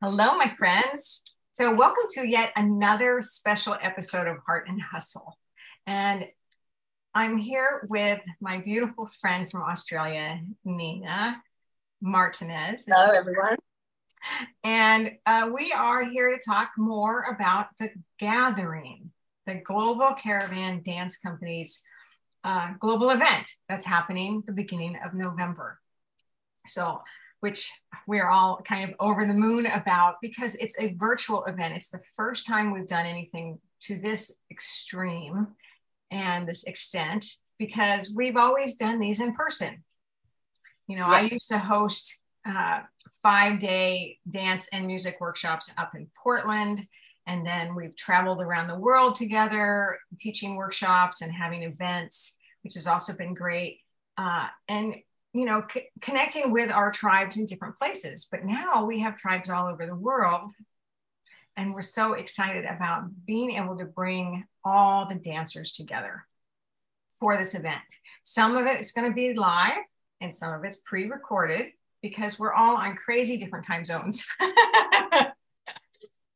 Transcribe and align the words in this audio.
Hello, 0.00 0.36
my 0.36 0.54
friends. 0.56 1.24
So, 1.54 1.74
welcome 1.74 2.04
to 2.10 2.24
yet 2.24 2.52
another 2.54 3.20
special 3.20 3.76
episode 3.82 4.28
of 4.28 4.36
Heart 4.46 4.68
and 4.68 4.80
Hustle. 4.80 5.36
And 5.88 6.24
I'm 7.14 7.36
here 7.36 7.84
with 7.90 8.20
my 8.40 8.58
beautiful 8.58 9.06
friend 9.20 9.50
from 9.50 9.62
Australia, 9.62 10.40
Nina 10.64 11.42
Martinez. 12.00 12.86
Hello, 12.88 13.12
everyone. 13.12 13.56
And 14.62 15.14
uh, 15.26 15.50
we 15.52 15.72
are 15.72 16.04
here 16.04 16.30
to 16.30 16.40
talk 16.48 16.70
more 16.78 17.22
about 17.22 17.66
the 17.80 17.90
gathering, 18.20 19.10
the 19.46 19.56
Global 19.56 20.14
Caravan 20.14 20.82
Dance 20.84 21.16
Company's 21.16 21.82
uh, 22.44 22.74
global 22.78 23.10
event 23.10 23.50
that's 23.68 23.84
happening 23.84 24.44
the 24.46 24.52
beginning 24.52 24.96
of 25.04 25.12
November. 25.12 25.80
So, 26.68 27.02
which 27.40 27.70
we're 28.06 28.28
all 28.28 28.60
kind 28.64 28.88
of 28.88 28.96
over 29.00 29.24
the 29.24 29.34
moon 29.34 29.66
about 29.66 30.16
because 30.20 30.54
it's 30.56 30.78
a 30.78 30.94
virtual 30.94 31.44
event. 31.44 31.74
It's 31.76 31.90
the 31.90 32.02
first 32.16 32.46
time 32.46 32.72
we've 32.72 32.88
done 32.88 33.06
anything 33.06 33.58
to 33.82 33.98
this 33.98 34.38
extreme 34.50 35.48
and 36.10 36.48
this 36.48 36.64
extent 36.64 37.24
because 37.58 38.12
we've 38.14 38.36
always 38.36 38.76
done 38.76 38.98
these 38.98 39.20
in 39.20 39.34
person. 39.34 39.84
You 40.86 40.96
know, 40.96 41.06
I 41.06 41.20
used 41.20 41.48
to 41.48 41.58
host 41.58 42.24
uh, 42.48 42.80
five 43.22 43.58
day 43.58 44.18
dance 44.28 44.68
and 44.72 44.86
music 44.86 45.18
workshops 45.20 45.70
up 45.76 45.94
in 45.94 46.08
Portland. 46.16 46.86
And 47.26 47.46
then 47.46 47.74
we've 47.74 47.94
traveled 47.94 48.40
around 48.40 48.68
the 48.68 48.78
world 48.78 49.16
together, 49.16 49.98
teaching 50.18 50.56
workshops 50.56 51.20
and 51.20 51.30
having 51.30 51.62
events, 51.62 52.38
which 52.62 52.74
has 52.74 52.86
also 52.86 53.14
been 53.14 53.34
great. 53.34 53.80
Uh, 54.16 54.48
and 54.66 54.96
you 55.38 55.44
know, 55.44 55.62
c- 55.72 55.88
connecting 56.00 56.50
with 56.50 56.72
our 56.72 56.90
tribes 56.90 57.36
in 57.36 57.46
different 57.46 57.76
places. 57.76 58.26
But 58.28 58.44
now 58.44 58.84
we 58.84 58.98
have 59.00 59.14
tribes 59.16 59.50
all 59.50 59.68
over 59.68 59.86
the 59.86 59.94
world. 59.94 60.52
And 61.56 61.72
we're 61.72 61.82
so 61.82 62.14
excited 62.14 62.64
about 62.64 63.04
being 63.24 63.52
able 63.52 63.78
to 63.78 63.84
bring 63.84 64.44
all 64.64 65.06
the 65.06 65.14
dancers 65.14 65.72
together 65.72 66.26
for 67.20 67.36
this 67.36 67.54
event. 67.54 67.78
Some 68.24 68.56
of 68.56 68.66
it 68.66 68.80
is 68.80 68.90
going 68.90 69.08
to 69.08 69.14
be 69.14 69.34
live 69.34 69.84
and 70.20 70.34
some 70.34 70.52
of 70.52 70.64
it's 70.64 70.78
pre 70.78 71.08
recorded 71.08 71.66
because 72.02 72.36
we're 72.38 72.52
all 72.52 72.76
on 72.76 72.96
crazy 72.96 73.38
different 73.38 73.64
time 73.64 73.84
zones. 73.84 74.26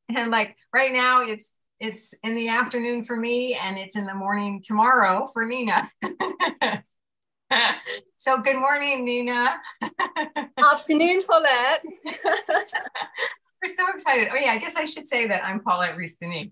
and 0.08 0.30
like 0.30 0.56
right 0.72 0.92
now, 0.92 1.22
it's 1.22 1.54
it's 1.80 2.14
in 2.22 2.36
the 2.36 2.48
afternoon 2.48 3.02
for 3.02 3.16
me 3.16 3.58
and 3.60 3.76
it's 3.78 3.96
in 3.96 4.06
the 4.06 4.14
morning 4.14 4.62
tomorrow 4.64 5.26
for 5.26 5.44
Nina. 5.44 5.90
so 8.18 8.40
good 8.40 8.56
morning, 8.58 9.04
Nina. 9.04 9.60
Afternoon, 10.58 11.22
Paulette. 11.22 11.84
We're 12.04 13.74
so 13.74 13.88
excited. 13.92 14.28
Oh 14.32 14.36
yeah, 14.36 14.52
I 14.52 14.58
guess 14.58 14.76
I 14.76 14.84
should 14.84 15.06
say 15.06 15.26
that 15.26 15.44
I'm 15.44 15.60
Paulette 15.60 15.96
Rees-Denis. 15.96 16.48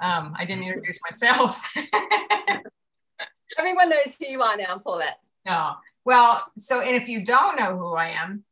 Um, 0.00 0.34
I 0.38 0.44
didn't 0.44 0.64
introduce 0.64 0.98
myself. 1.04 1.60
Everyone 3.58 3.90
knows 3.90 4.16
who 4.18 4.26
you 4.26 4.42
are 4.42 4.56
now, 4.56 4.78
Paulette. 4.78 5.18
No. 5.44 5.72
Well, 6.04 6.42
so 6.58 6.80
and 6.80 7.00
if 7.00 7.08
you 7.08 7.24
don't 7.24 7.58
know 7.58 7.76
who 7.76 7.94
I 7.94 8.08
am, 8.08 8.44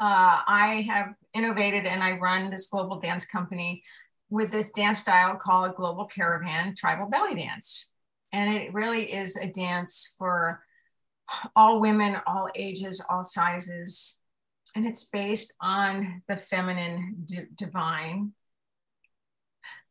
uh, 0.00 0.40
I 0.46 0.86
have 0.88 1.14
innovated 1.34 1.86
and 1.86 2.02
I 2.02 2.12
run 2.12 2.50
this 2.50 2.68
global 2.68 3.00
dance 3.00 3.26
company 3.26 3.82
with 4.30 4.52
this 4.52 4.72
dance 4.72 5.00
style 5.00 5.36
called 5.36 5.74
Global 5.74 6.04
Caravan 6.04 6.74
Tribal 6.76 7.08
Belly 7.08 7.34
Dance. 7.34 7.94
And 8.32 8.54
it 8.54 8.74
really 8.74 9.10
is 9.10 9.36
a 9.36 9.50
dance 9.50 10.14
for 10.18 10.62
all 11.54 11.80
women, 11.80 12.16
all 12.26 12.48
ages, 12.54 13.04
all 13.08 13.24
sizes. 13.24 14.20
And 14.76 14.86
it's 14.86 15.04
based 15.04 15.54
on 15.60 16.22
the 16.28 16.36
feminine 16.36 17.16
d- 17.24 17.46
divine. 17.54 18.32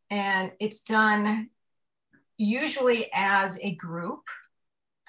And 0.10 0.52
it's 0.60 0.82
done 0.82 1.50
usually 2.38 3.10
as 3.14 3.60
a 3.62 3.76
group. 3.76 4.22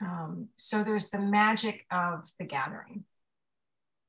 Um, 0.01 0.49
so 0.57 0.83
there's 0.83 1.11
the 1.11 1.19
magic 1.19 1.85
of 1.91 2.29
the 2.39 2.45
gathering, 2.45 3.05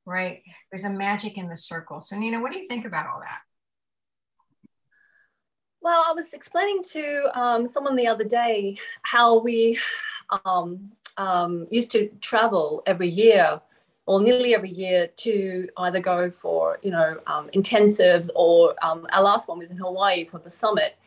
right? 0.05 0.43
There's 0.71 0.85
a 0.85 0.89
magic 0.89 1.37
in 1.37 1.49
the 1.49 1.57
circle. 1.57 1.99
So, 2.01 2.17
Nina, 2.17 2.41
what 2.41 2.53
do 2.53 2.59
you 2.59 2.67
think 2.67 2.85
about 2.85 3.07
all 3.07 3.19
that? 3.19 3.41
Well, 5.81 6.03
I 6.07 6.13
was 6.13 6.33
explaining 6.33 6.83
to 6.91 7.29
um, 7.33 7.67
someone 7.67 7.95
the 7.95 8.07
other 8.07 8.25
day 8.25 8.77
how 9.03 9.39
we 9.39 9.79
um, 10.45 10.91
um, 11.17 11.67
used 11.69 11.91
to 11.91 12.09
travel 12.21 12.83
every 12.85 13.09
year 13.09 13.61
or 14.05 14.21
nearly 14.21 14.55
every 14.55 14.71
year 14.71 15.07
to 15.17 15.69
either 15.77 15.99
go 15.99 16.31
for 16.31 16.79
you 16.81 16.91
know 16.91 17.19
um, 17.27 17.49
intensives 17.53 18.29
or 18.35 18.75
um, 18.83 19.07
our 19.11 19.21
last 19.21 19.47
one 19.47 19.59
was 19.59 19.71
in 19.71 19.77
hawaii 19.77 20.25
for 20.25 20.39
the 20.39 20.49
summit. 20.49 20.97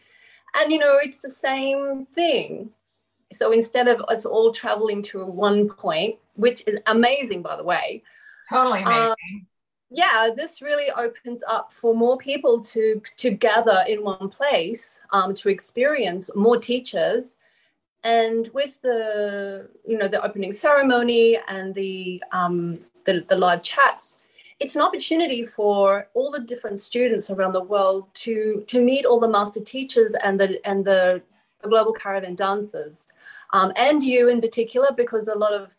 And 0.55 0.71
you 0.71 0.79
know 0.79 0.99
it's 1.03 1.21
the 1.21 1.31
same 1.31 2.07
thing. 2.07 2.71
So 3.33 3.53
instead 3.53 3.89
of 3.89 4.03
us 4.09 4.27
all 4.27 4.53
traveling 4.53 5.03
to 5.05 5.25
one 5.27 5.69
point 5.69 6.17
which 6.35 6.63
is 6.67 6.79
amazing 6.87 7.43
by 7.43 7.57
the 7.57 7.63
way 7.63 8.03
totally 8.51 8.83
uh, 8.83 8.89
amazing. 8.89 9.47
yeah 9.91 10.31
this 10.35 10.63
really 10.63 10.91
opens 10.97 11.43
up 11.49 11.73
for 11.73 11.95
more 11.95 12.17
people 12.17 12.63
to 12.63 13.01
to 13.17 13.31
gather 13.31 13.85
in 13.89 14.03
one 14.03 14.29
place 14.29 15.01
um, 15.11 15.35
to 15.35 15.49
experience 15.49 16.31
more 16.35 16.57
teachers 16.57 17.37
and 18.05 18.49
with 18.53 18.81
the 18.83 19.69
you 19.87 19.97
know 19.97 20.09
the 20.09 20.23
opening 20.23 20.53
ceremony 20.53 21.39
and 21.49 21.75
the 21.75 22.23
um, 22.33 22.79
the, 23.05 23.25
the 23.29 23.37
live 23.37 23.63
chats 23.63 24.19
it's 24.63 24.77
an 24.77 24.83
opportunity 24.83 25.45
for 25.45 26.09
all 26.15 26.31
the 26.31 26.39
different 26.39 26.79
students 26.79 27.31
around 27.31 27.53
the 27.53 27.63
world 27.63 28.07
to 28.15 28.65
to 28.69 28.81
meet 28.81 29.05
all 29.05 29.19
the 29.19 29.29
master 29.29 29.61
teachers 29.61 30.15
and 30.23 30.39
the 30.39 30.65
and 30.65 30.85
the, 30.85 31.21
the 31.61 31.69
global 31.69 31.93
caravan 31.93 32.37
dancers. 32.37 33.07
Um, 33.53 33.73
and 33.75 34.05
you 34.05 34.29
in 34.29 34.41
particular 34.41 34.89
because 34.97 35.27
a 35.27 35.35
lot 35.35 35.53
of 35.53 35.75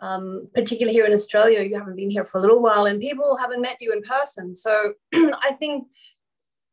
um, 0.00 0.48
particularly 0.54 0.94
here 0.94 1.04
in 1.04 1.12
australia 1.12 1.60
you 1.60 1.76
haven't 1.76 1.94
been 1.94 2.10
here 2.10 2.24
for 2.24 2.38
a 2.38 2.40
little 2.40 2.60
while 2.60 2.86
and 2.86 3.00
people 3.00 3.36
haven't 3.36 3.60
met 3.60 3.76
you 3.80 3.92
in 3.92 4.02
person. 4.02 4.54
So 4.54 4.94
i 5.14 5.54
think 5.58 5.86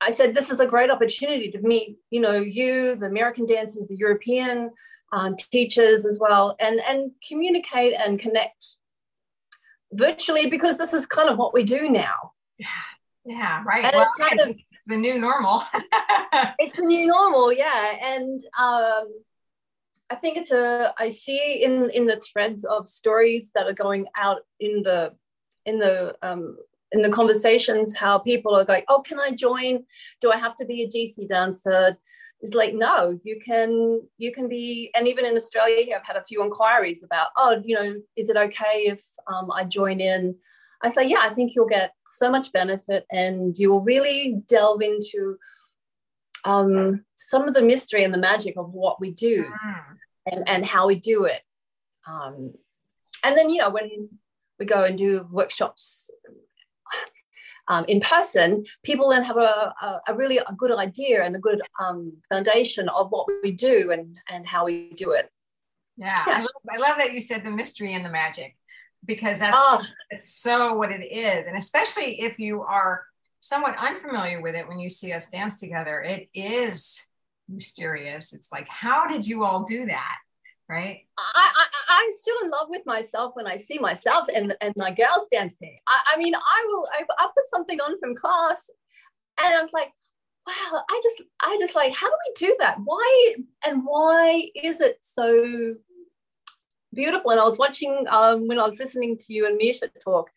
I 0.01 0.11
said, 0.11 0.33
this 0.33 0.49
is 0.49 0.61
a 0.61 0.65
great 0.65 0.89
opportunity 0.89 1.51
to 1.51 1.59
meet, 1.59 1.97
you 2.09 2.21
know, 2.21 2.39
you, 2.39 2.95
the 2.95 3.07
American 3.07 3.45
dancers, 3.45 3.89
the 3.89 3.97
European 3.97 4.71
um, 5.11 5.35
teachers 5.51 6.05
as 6.05 6.19
well, 6.19 6.55
and 6.59 6.79
and 6.79 7.11
communicate 7.27 7.93
and 7.93 8.19
connect 8.19 8.77
virtually 9.91 10.49
because 10.49 10.77
this 10.77 10.93
is 10.93 11.05
kind 11.05 11.29
of 11.29 11.37
what 11.37 11.53
we 11.53 11.63
do 11.63 11.89
now. 11.89 12.33
Yeah, 12.57 12.67
yeah, 13.25 13.63
right. 13.65 13.85
And 13.85 13.95
well, 13.95 14.03
it's 14.03 14.29
kind 14.29 14.49
of 14.49 14.55
the 14.87 14.97
new 14.97 15.19
normal. 15.19 15.63
it's 16.59 16.75
the 16.75 16.85
new 16.85 17.07
normal, 17.07 17.51
yeah, 17.53 17.95
and 18.01 18.43
um, 18.57 19.07
I 20.09 20.15
think 20.19 20.37
it's 20.37 20.51
a. 20.51 20.93
I 20.97 21.09
see 21.09 21.63
in 21.63 21.89
in 21.91 22.05
the 22.05 22.19
threads 22.19 22.65
of 22.65 22.87
stories 22.87 23.51
that 23.55 23.67
are 23.67 23.73
going 23.73 24.07
out 24.15 24.41
in 24.59 24.83
the 24.83 25.13
in 25.65 25.79
the 25.79 26.15
um, 26.21 26.57
in 26.91 27.01
the 27.01 27.09
conversations 27.09 27.95
how 27.95 28.17
people 28.19 28.55
are 28.55 28.65
going, 28.65 28.83
oh, 28.87 29.01
can 29.01 29.19
I 29.19 29.31
join? 29.31 29.85
Do 30.21 30.31
I 30.31 30.37
have 30.37 30.55
to 30.57 30.65
be 30.65 30.83
a 30.83 30.87
GC 30.87 31.27
dancer? 31.27 31.97
It's 32.41 32.53
like, 32.53 32.73
no, 32.73 33.19
you 33.23 33.39
can 33.45 34.01
you 34.17 34.31
can 34.31 34.47
be, 34.47 34.91
and 34.95 35.07
even 35.07 35.25
in 35.25 35.35
Australia, 35.35 35.95
I've 35.95 36.05
had 36.05 36.15
a 36.15 36.23
few 36.23 36.41
inquiries 36.43 37.03
about, 37.03 37.27
oh, 37.35 37.61
you 37.63 37.75
know, 37.75 37.95
is 38.15 38.29
it 38.29 38.37
okay 38.37 38.85
if 38.85 39.03
um, 39.27 39.51
I 39.51 39.65
join 39.65 39.99
in? 39.99 40.35
I 40.81 40.87
say, 40.87 41.05
yeah, 41.07 41.19
I 41.21 41.29
think 41.29 41.53
you'll 41.53 41.67
get 41.67 41.91
so 42.07 42.31
much 42.31 42.53
benefit, 42.53 43.05
and 43.11 43.57
you 43.57 43.69
will 43.69 43.81
really 43.81 44.41
delve 44.47 44.81
into 44.81 45.37
um, 46.45 47.03
some 47.17 47.47
of 47.47 47.53
the 47.53 47.61
mystery 47.61 48.03
and 48.03 48.13
the 48.13 48.17
magic 48.17 48.57
of 48.57 48.71
what 48.71 48.99
we 49.01 49.11
do 49.11 49.43
mm. 49.43 49.83
and, 50.31 50.47
and 50.47 50.65
how 50.65 50.87
we 50.87 50.95
do 50.95 51.25
it. 51.25 51.41
Um, 52.07 52.53
and 53.23 53.37
then, 53.37 53.49
you 53.49 53.59
know, 53.59 53.69
when 53.69 54.09
we 54.57 54.65
go 54.65 54.83
and 54.83 54.97
do 54.97 55.27
workshops 55.31 56.09
um, 57.69 57.85
in 57.87 58.01
person, 58.01 58.65
people 58.83 59.09
then 59.09 59.23
have 59.23 59.37
a, 59.37 59.73
a, 59.81 60.01
a, 60.07 60.15
really 60.15 60.39
a 60.39 60.53
good 60.57 60.71
idea 60.71 61.23
and 61.23 61.35
a 61.35 61.39
good 61.39 61.61
um, 61.79 62.13
foundation 62.27 62.89
of 62.89 63.11
what 63.11 63.27
we 63.43 63.51
do 63.51 63.91
and, 63.91 64.17
and 64.27 64.47
how 64.47 64.65
we 64.65 64.91
do 64.95 65.11
it. 65.11 65.29
Yeah, 65.95 66.23
yeah. 66.27 66.33
I, 66.33 66.39
love, 66.39 66.49
I, 66.71 66.77
love, 66.77 66.97
that 66.97 67.13
you 67.13 67.19
said 67.19 67.43
the 67.43 67.51
mystery 67.51 67.93
and 67.93 68.03
the 68.03 68.09
magic 68.09 68.55
because 69.05 69.39
that's 69.39 69.55
oh. 69.57 69.83
it's 70.09 70.41
so 70.41 70.73
what 70.73 70.91
it 70.91 71.03
is. 71.03 71.45
And 71.45 71.55
especially 71.55 72.21
if 72.21 72.39
you 72.39 72.63
are 72.63 73.03
somewhat 73.39 73.75
unfamiliar 73.79 74.41
with 74.41 74.55
it 74.55 74.67
when 74.67 74.79
you 74.79 74.89
see 74.89 75.13
us 75.13 75.29
dance 75.29 75.59
together, 75.59 76.01
it 76.01 76.27
is 76.33 77.07
mysterious. 77.47 78.33
It's 78.33 78.51
like, 78.51 78.67
how 78.67 79.07
did 79.07 79.27
you 79.27 79.43
all 79.43 79.63
do 79.63 79.85
that? 79.85 80.17
Right? 80.69 80.99
I, 81.17 81.51
I 81.55 81.65
I'm 81.89 82.11
still 82.11 82.35
in 82.43 82.49
love 82.49 82.67
with 82.69 82.85
myself 82.85 83.35
when 83.35 83.47
I 83.47 83.57
see 83.57 83.79
myself 83.79 84.27
and 84.33 84.55
and 84.61 84.73
my 84.77 84.91
girls 84.91 85.27
dancing. 85.31 85.77
I, 85.87 85.99
I 86.13 86.17
mean, 86.17 86.35
I 86.35 86.65
will 86.67 86.87
I, 86.93 87.03
I'll 87.19 87.31
put 87.31 87.45
something 87.51 87.79
on 87.81 87.99
from 87.99 88.15
class, 88.15 88.69
and 89.43 89.53
I 89.53 89.61
was 89.61 89.73
like, 89.73 89.91
wow, 90.47 90.83
I 90.89 90.99
just 91.03 91.21
I 91.41 91.57
just 91.59 91.75
like, 91.75 91.93
how 91.93 92.07
do 92.07 92.15
we 92.27 92.47
do 92.47 92.55
that? 92.59 92.77
Why 92.83 93.35
and 93.65 93.81
why 93.83 94.49
is 94.55 94.81
it 94.81 94.99
so 95.01 95.75
beautiful? 96.93 97.31
And 97.31 97.39
I 97.39 97.45
was 97.45 97.57
watching 97.57 98.05
um, 98.09 98.47
when 98.47 98.59
I 98.59 98.67
was 98.67 98.79
listening 98.79 99.17
to 99.17 99.33
you 99.33 99.47
and 99.47 99.57
Misha 99.57 99.89
talk. 100.03 100.29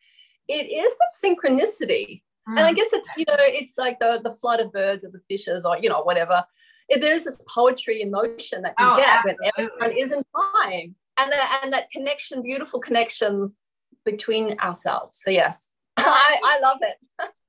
It 0.49 0.64
is 0.64 0.93
that 0.99 1.25
synchronicity 1.25 2.23
Mm. 2.49 2.58
And 2.58 2.67
I 2.67 2.73
guess 2.73 2.93
it's, 2.93 3.08
you 3.17 3.25
know, 3.29 3.37
it's 3.38 3.79
like 3.79 3.99
the, 3.99 4.20
the 4.23 4.32
flood 4.32 4.61
of 4.61 4.73
birds 4.73 5.05
or 5.05 5.11
the 5.11 5.20
fishes 5.29 5.64
or, 5.64 5.79
you 5.79 5.88
know, 5.88 6.02
whatever. 6.02 6.44
There's 6.88 7.25
this 7.25 7.43
poetry 7.49 8.02
in 8.02 8.11
motion 8.11 8.62
that 8.62 8.75
you 8.79 8.87
oh, 8.87 8.96
get 8.96 9.08
absolutely. 9.08 9.46
when 9.56 9.70
everyone 9.81 9.99
is 9.99 10.12
in 10.12 10.23
time. 10.34 10.94
And 11.19 11.31
that, 11.31 11.61
and 11.62 11.73
that 11.73 11.90
connection, 11.90 12.43
beautiful 12.43 12.81
connection 12.81 13.52
between 14.05 14.58
ourselves. 14.58 15.20
So, 15.23 15.31
yes, 15.31 15.70
I, 15.96 16.40
I 16.43 16.58
love 16.61 16.79
it. 16.81 16.96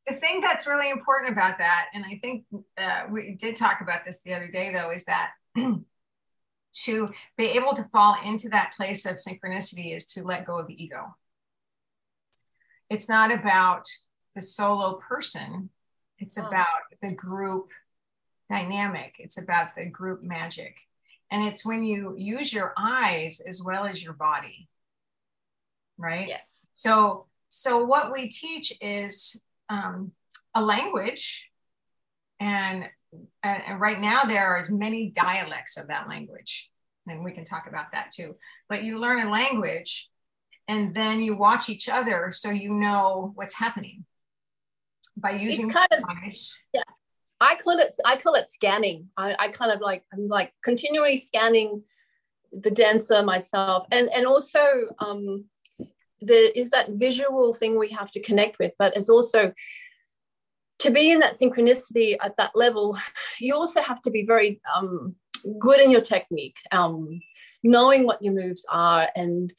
the 0.05 0.15
thing 0.15 0.41
that's 0.41 0.67
really 0.67 0.89
important 0.89 1.31
about 1.31 1.57
that, 1.59 1.87
and 1.93 2.03
I 2.05 2.19
think 2.21 2.45
uh, 2.77 3.03
we 3.09 3.35
did 3.39 3.55
talk 3.55 3.81
about 3.81 4.05
this 4.05 4.21
the 4.21 4.33
other 4.33 4.47
day, 4.47 4.73
though, 4.73 4.91
is 4.91 5.05
that 5.05 5.31
to 6.73 7.11
be 7.37 7.45
able 7.45 7.73
to 7.75 7.83
fall 7.83 8.17
into 8.25 8.49
that 8.49 8.73
place 8.75 9.05
of 9.05 9.15
synchronicity 9.15 9.95
is 9.95 10.07
to 10.07 10.23
let 10.23 10.45
go 10.45 10.59
of 10.59 10.67
the 10.67 10.83
ego. 10.83 11.15
It's 12.89 13.07
not 13.07 13.31
about 13.31 13.85
the 14.35 14.41
solo 14.41 14.99
person, 15.07 15.69
it's 16.19 16.37
oh. 16.37 16.45
about 16.45 16.67
the 17.01 17.13
group 17.13 17.69
dynamic, 18.53 19.15
it's 19.19 19.37
about 19.37 19.75
the 19.75 19.85
group 19.85 20.23
magic. 20.23 20.77
And 21.31 21.45
it's 21.47 21.65
when 21.65 21.83
you 21.83 22.15
use 22.17 22.53
your 22.53 22.73
eyes 22.77 23.41
as 23.41 23.63
well 23.63 23.85
as 23.85 24.03
your 24.03 24.13
body. 24.13 24.69
Right? 25.97 26.27
Yes. 26.27 26.67
So 26.73 27.27
so 27.49 27.85
what 27.85 28.11
we 28.11 28.29
teach 28.29 28.73
is 28.81 29.41
um, 29.69 30.11
a 30.55 30.63
language 30.63 31.51
and 32.39 32.89
and 33.43 33.79
right 33.79 34.01
now 34.01 34.23
there 34.23 34.47
are 34.47 34.57
as 34.57 34.71
many 34.71 35.11
dialects 35.11 35.77
of 35.77 35.87
that 35.87 36.09
language 36.09 36.71
and 37.07 37.23
we 37.23 37.31
can 37.31 37.45
talk 37.45 37.67
about 37.67 37.91
that 37.91 38.09
too 38.11 38.35
but 38.67 38.81
you 38.81 38.99
learn 38.99 39.27
a 39.27 39.29
language 39.29 40.09
and 40.67 40.95
then 40.95 41.21
you 41.21 41.37
watch 41.37 41.69
each 41.69 41.87
other 41.87 42.31
so 42.31 42.49
you 42.49 42.71
know 42.73 43.31
what's 43.35 43.53
happening 43.53 44.03
by 45.15 45.31
using 45.31 45.65
it's 45.65 45.75
kind 45.75 45.87
of 45.91 46.03
eyes. 46.09 46.65
yeah 46.73 46.81
i 47.43 47.55
call 47.55 47.77
it 47.79 47.93
i 48.05 48.15
call 48.15 48.35
it 48.35 48.49
scanning. 48.49 49.09
I, 49.17 49.35
I 49.39 49.47
kind 49.49 49.71
of 49.71 49.79
like 49.81 50.03
i'm 50.13 50.27
like 50.27 50.53
continually 50.63 51.17
scanning 51.17 51.83
the 52.51 52.71
dancer 52.71 53.23
myself. 53.23 53.87
And 53.91 54.09
and 54.09 54.25
also 54.25 54.63
um 54.99 55.45
there 56.21 56.51
is 56.55 56.69
that 56.69 56.91
visual 56.91 57.53
thing 57.53 57.77
we 57.77 57.89
have 57.89 58.11
to 58.11 58.21
connect 58.21 58.57
with 58.59 58.71
but 58.79 58.95
it's 58.95 59.09
also 59.09 59.51
to 60.83 60.91
be 60.91 61.11
in 61.11 61.19
that 61.19 61.39
synchronicity 61.39 62.17
at 62.21 62.35
that 62.37 62.51
level, 62.55 62.97
you 63.39 63.55
also 63.55 63.81
have 63.81 64.01
to 64.01 64.11
be 64.11 64.25
very 64.25 64.61
um, 64.75 65.15
good 65.57 65.79
in 65.79 65.89
your 65.89 66.01
technique, 66.01 66.57
um, 66.71 67.21
knowing 67.63 68.05
what 68.05 68.21
your 68.21 68.33
moves 68.33 68.65
are, 68.69 69.09
and 69.15 69.53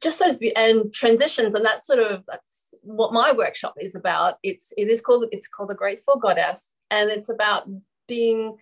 just 0.00 0.18
those 0.18 0.38
and 0.56 0.92
transitions, 0.92 1.54
and 1.54 1.64
that 1.64 1.82
sort 1.82 1.98
of 1.98 2.24
that's 2.26 2.74
what 2.82 3.12
my 3.12 3.32
workshop 3.32 3.74
is 3.80 3.94
about. 3.94 4.36
It's 4.42 4.72
it 4.76 4.88
is 4.88 5.00
called 5.00 5.26
it's 5.32 5.48
called 5.48 5.70
the 5.70 5.74
Graceful 5.74 6.16
Goddess, 6.16 6.68
and 6.90 7.10
it's 7.10 7.28
about 7.28 7.68
being 8.08 8.56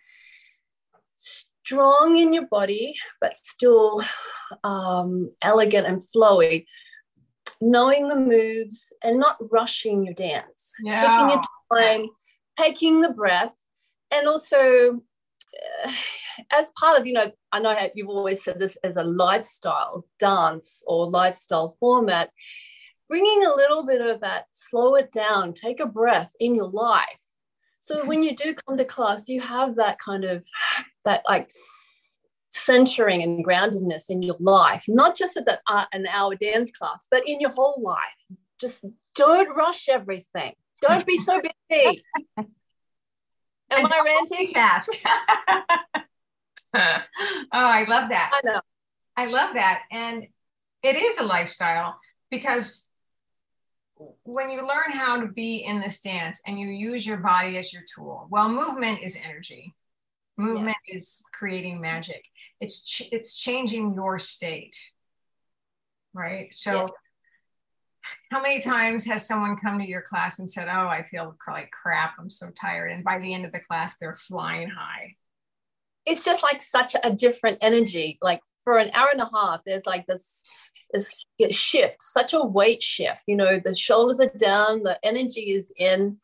strong 1.17 2.17
in 2.17 2.33
your 2.33 2.47
body, 2.47 2.95
but 3.21 3.37
still 3.37 4.03
um, 4.65 5.31
elegant 5.43 5.87
and 5.87 6.01
flowy 6.01 6.65
knowing 7.61 8.09
the 8.09 8.17
moves 8.17 8.93
and 9.03 9.19
not 9.19 9.37
rushing 9.51 10.05
your 10.05 10.15
dance, 10.15 10.73
yeah. 10.83 11.01
taking 11.01 11.29
your 11.31 11.43
time, 11.73 12.07
taking 12.59 13.01
the 13.01 13.13
breath, 13.13 13.55
and 14.11 14.27
also 14.27 15.01
uh, 15.85 15.93
as 16.53 16.73
part 16.79 17.01
of, 17.01 17.07
you 17.07 17.13
know, 17.13 17.31
I 17.53 17.61
know 17.61 17.75
how 17.75 17.89
you've 17.95 18.09
always 18.09 18.45
said 18.45 18.59
this 18.59 18.77
as 18.85 18.97
a 18.97 19.03
lifestyle 19.03 20.07
dance 20.19 20.83
or 20.87 21.11
lifestyle 21.11 21.71
format, 21.81 22.31
bringing 23.09 23.45
a 23.45 23.55
little 23.55 23.85
bit 23.85 24.01
of 24.01 24.21
that, 24.21 24.47
slow 24.53 24.95
it 24.95 25.13
down, 25.13 25.53
take 25.53 25.81
a 25.81 25.87
breath 25.87 26.35
in 26.41 26.55
your 26.55 26.69
life. 26.69 27.21
So 27.89 28.05
when 28.05 28.23
you 28.23 28.37
do 28.37 28.53
come 28.53 28.77
to 28.77 28.85
class, 28.85 29.31
you 29.31 29.41
have 29.41 29.77
that 29.77 29.99
kind 29.99 30.25
of 30.25 30.45
that 31.07 31.23
like 31.27 31.51
centering 32.51 33.23
and 33.23 33.43
groundedness 33.43 34.11
in 34.11 34.21
your 34.21 34.37
life, 34.39 34.85
not 34.89 35.17
just 35.17 35.39
at 35.39 35.47
that 35.47 35.61
uh, 35.67 35.87
an 35.95 36.07
hour 36.07 36.35
dance 36.35 36.71
class, 36.71 37.09
but 37.11 37.27
in 37.27 37.41
your 37.41 37.53
whole 37.53 37.81
life. 37.83 37.99
Just 38.61 38.85
don't 39.15 39.57
rush 39.57 39.89
everything. 39.89 40.53
Don't 40.83 41.07
be 41.07 41.17
so 41.17 41.41
busy. 41.71 42.05
Am 42.37 42.47
I 43.71 44.03
ranting? 44.05 44.53
Task. 44.53 44.93
oh, 46.75 47.01
I 47.53 47.87
love 47.89 48.11
that. 48.11 48.31
I 48.35 48.41
know. 48.45 48.61
I 49.17 49.27
love 49.27 49.55
that. 49.55 49.85
And 49.91 50.27
it 50.83 50.97
is 50.97 51.17
a 51.17 51.25
lifestyle 51.25 51.99
because 52.31 52.88
when 54.25 54.51
you 54.51 54.67
learn 54.67 54.91
how 54.93 55.21
to 55.21 55.27
be 55.27 55.65
in 55.65 55.81
this 55.81 56.01
dance 56.01 56.41
and 56.47 56.59
you 56.59 56.69
use 56.69 57.07
your 57.07 57.19
body 57.19 57.57
as 57.59 57.73
your 57.73 57.83
tool, 57.95 58.29
well, 58.31 58.49
movement 58.49 59.01
is 59.03 59.19
energy. 59.25 59.75
Movement 60.37 60.77
yes. 60.87 60.97
is 60.97 61.23
creating 61.33 61.81
magic. 61.81 62.25
It's 62.61 62.85
ch- 62.85 63.09
it's 63.11 63.37
changing 63.37 63.95
your 63.95 64.19
state, 64.21 64.77
right? 66.15 66.55
So, 66.55 66.83
yes. 66.83 66.91
how 68.31 68.43
many 68.43 68.61
times 68.61 69.05
has 69.07 69.27
someone 69.27 69.57
come 69.57 69.81
to 69.81 69.89
your 69.89 70.03
class 70.03 70.39
and 70.39 70.49
said, 70.49 70.69
"Oh, 70.69 70.87
I 70.87 71.03
feel 71.03 71.37
like 71.49 71.73
crap. 71.73 72.15
I'm 72.21 72.31
so 72.31 72.51
tired," 72.51 72.93
and 72.93 73.03
by 73.03 73.19
the 73.19 73.35
end 73.35 73.47
of 73.47 73.53
the 73.53 73.59
class, 73.59 73.97
they're 73.99 74.15
flying 74.15 74.69
high. 74.69 75.17
It's 76.07 76.25
just 76.25 76.45
like 76.45 76.63
such 76.63 76.95
a 77.03 77.13
different 77.13 77.59
energy. 77.61 78.19
Like 78.23 78.41
for 78.63 78.79
an 78.79 78.91
hour 78.95 79.09
and 79.11 79.21
a 79.21 79.31
half, 79.35 79.63
there's 79.65 79.87
like 79.87 80.07
this 80.07 80.45
this 80.93 81.15
shifts 81.51 82.13
such 82.13 82.33
a 82.33 82.43
weight 82.43 82.83
shift. 82.83 83.23
You 83.27 83.37
know, 83.37 83.61
the 83.63 83.75
shoulders 83.75 84.21
are 84.21 84.33
down, 84.39 84.83
the 84.83 84.99
energy 85.05 85.53
is 85.53 85.71
in, 85.77 86.19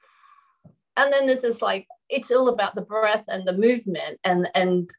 and 0.97 1.13
then 1.13 1.27
there's 1.27 1.43
this 1.43 1.63
like 1.63 1.87
it's 2.09 2.31
all 2.31 2.49
about 2.49 2.75
the 2.75 2.83
breath 2.83 3.25
and 3.29 3.47
the 3.47 3.57
movement 3.57 4.19
and 4.25 4.49
and 4.55 4.91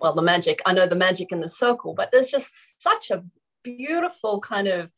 well 0.00 0.14
the 0.14 0.22
magic 0.22 0.60
i 0.66 0.72
know 0.72 0.86
the 0.86 0.94
magic 0.94 1.32
in 1.32 1.40
the 1.40 1.48
circle 1.48 1.94
but 1.94 2.10
there's 2.12 2.30
just 2.30 2.82
such 2.82 3.10
a 3.10 3.24
beautiful 3.62 4.40
kind 4.40 4.68
of 4.68 4.90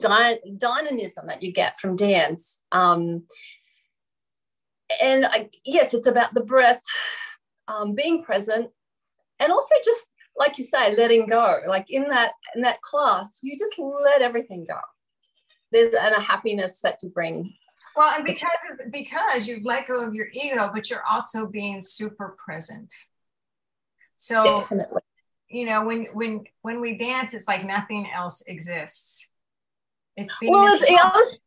dy- 0.00 0.40
dynamism 0.58 1.26
that 1.26 1.42
you 1.42 1.52
get 1.52 1.78
from 1.78 1.96
dance 1.96 2.62
um, 2.72 3.22
and 5.02 5.26
I, 5.26 5.50
yes 5.64 5.94
it's 5.94 6.06
about 6.06 6.34
the 6.34 6.44
breath 6.44 6.82
um, 7.68 7.94
being 7.94 8.22
present 8.22 8.70
and 9.38 9.52
also 9.52 9.74
just 9.84 10.06
like 10.38 10.58
you 10.58 10.64
say 10.64 10.94
letting 10.96 11.26
go 11.26 11.60
like 11.66 11.90
in 11.90 12.08
that 12.08 12.32
in 12.54 12.62
that 12.62 12.80
class 12.82 13.40
you 13.42 13.56
just 13.58 13.74
let 13.78 14.22
everything 14.22 14.64
go 14.68 14.78
there's 15.72 15.94
and 15.94 16.14
a 16.14 16.20
happiness 16.20 16.80
that 16.80 16.98
you 17.02 17.08
bring 17.08 17.52
well, 17.96 18.14
and 18.14 18.26
because 18.26 18.50
because 18.92 19.48
you've 19.48 19.64
let 19.64 19.88
go 19.88 20.06
of 20.06 20.14
your 20.14 20.28
ego, 20.32 20.70
but 20.72 20.90
you're 20.90 21.04
also 21.10 21.46
being 21.46 21.80
super 21.80 22.36
present. 22.38 22.92
So 24.18 24.60
Definitely. 24.60 25.00
you 25.48 25.64
know, 25.64 25.84
when 25.84 26.04
when 26.12 26.44
when 26.60 26.82
we 26.82 26.98
dance, 26.98 27.32
it's 27.32 27.48
like 27.48 27.64
nothing 27.64 28.06
else 28.12 28.42
exists. 28.46 29.30
It's 30.14 30.36
being 30.38 30.52
well, 30.52 30.78
it's, 30.78 31.38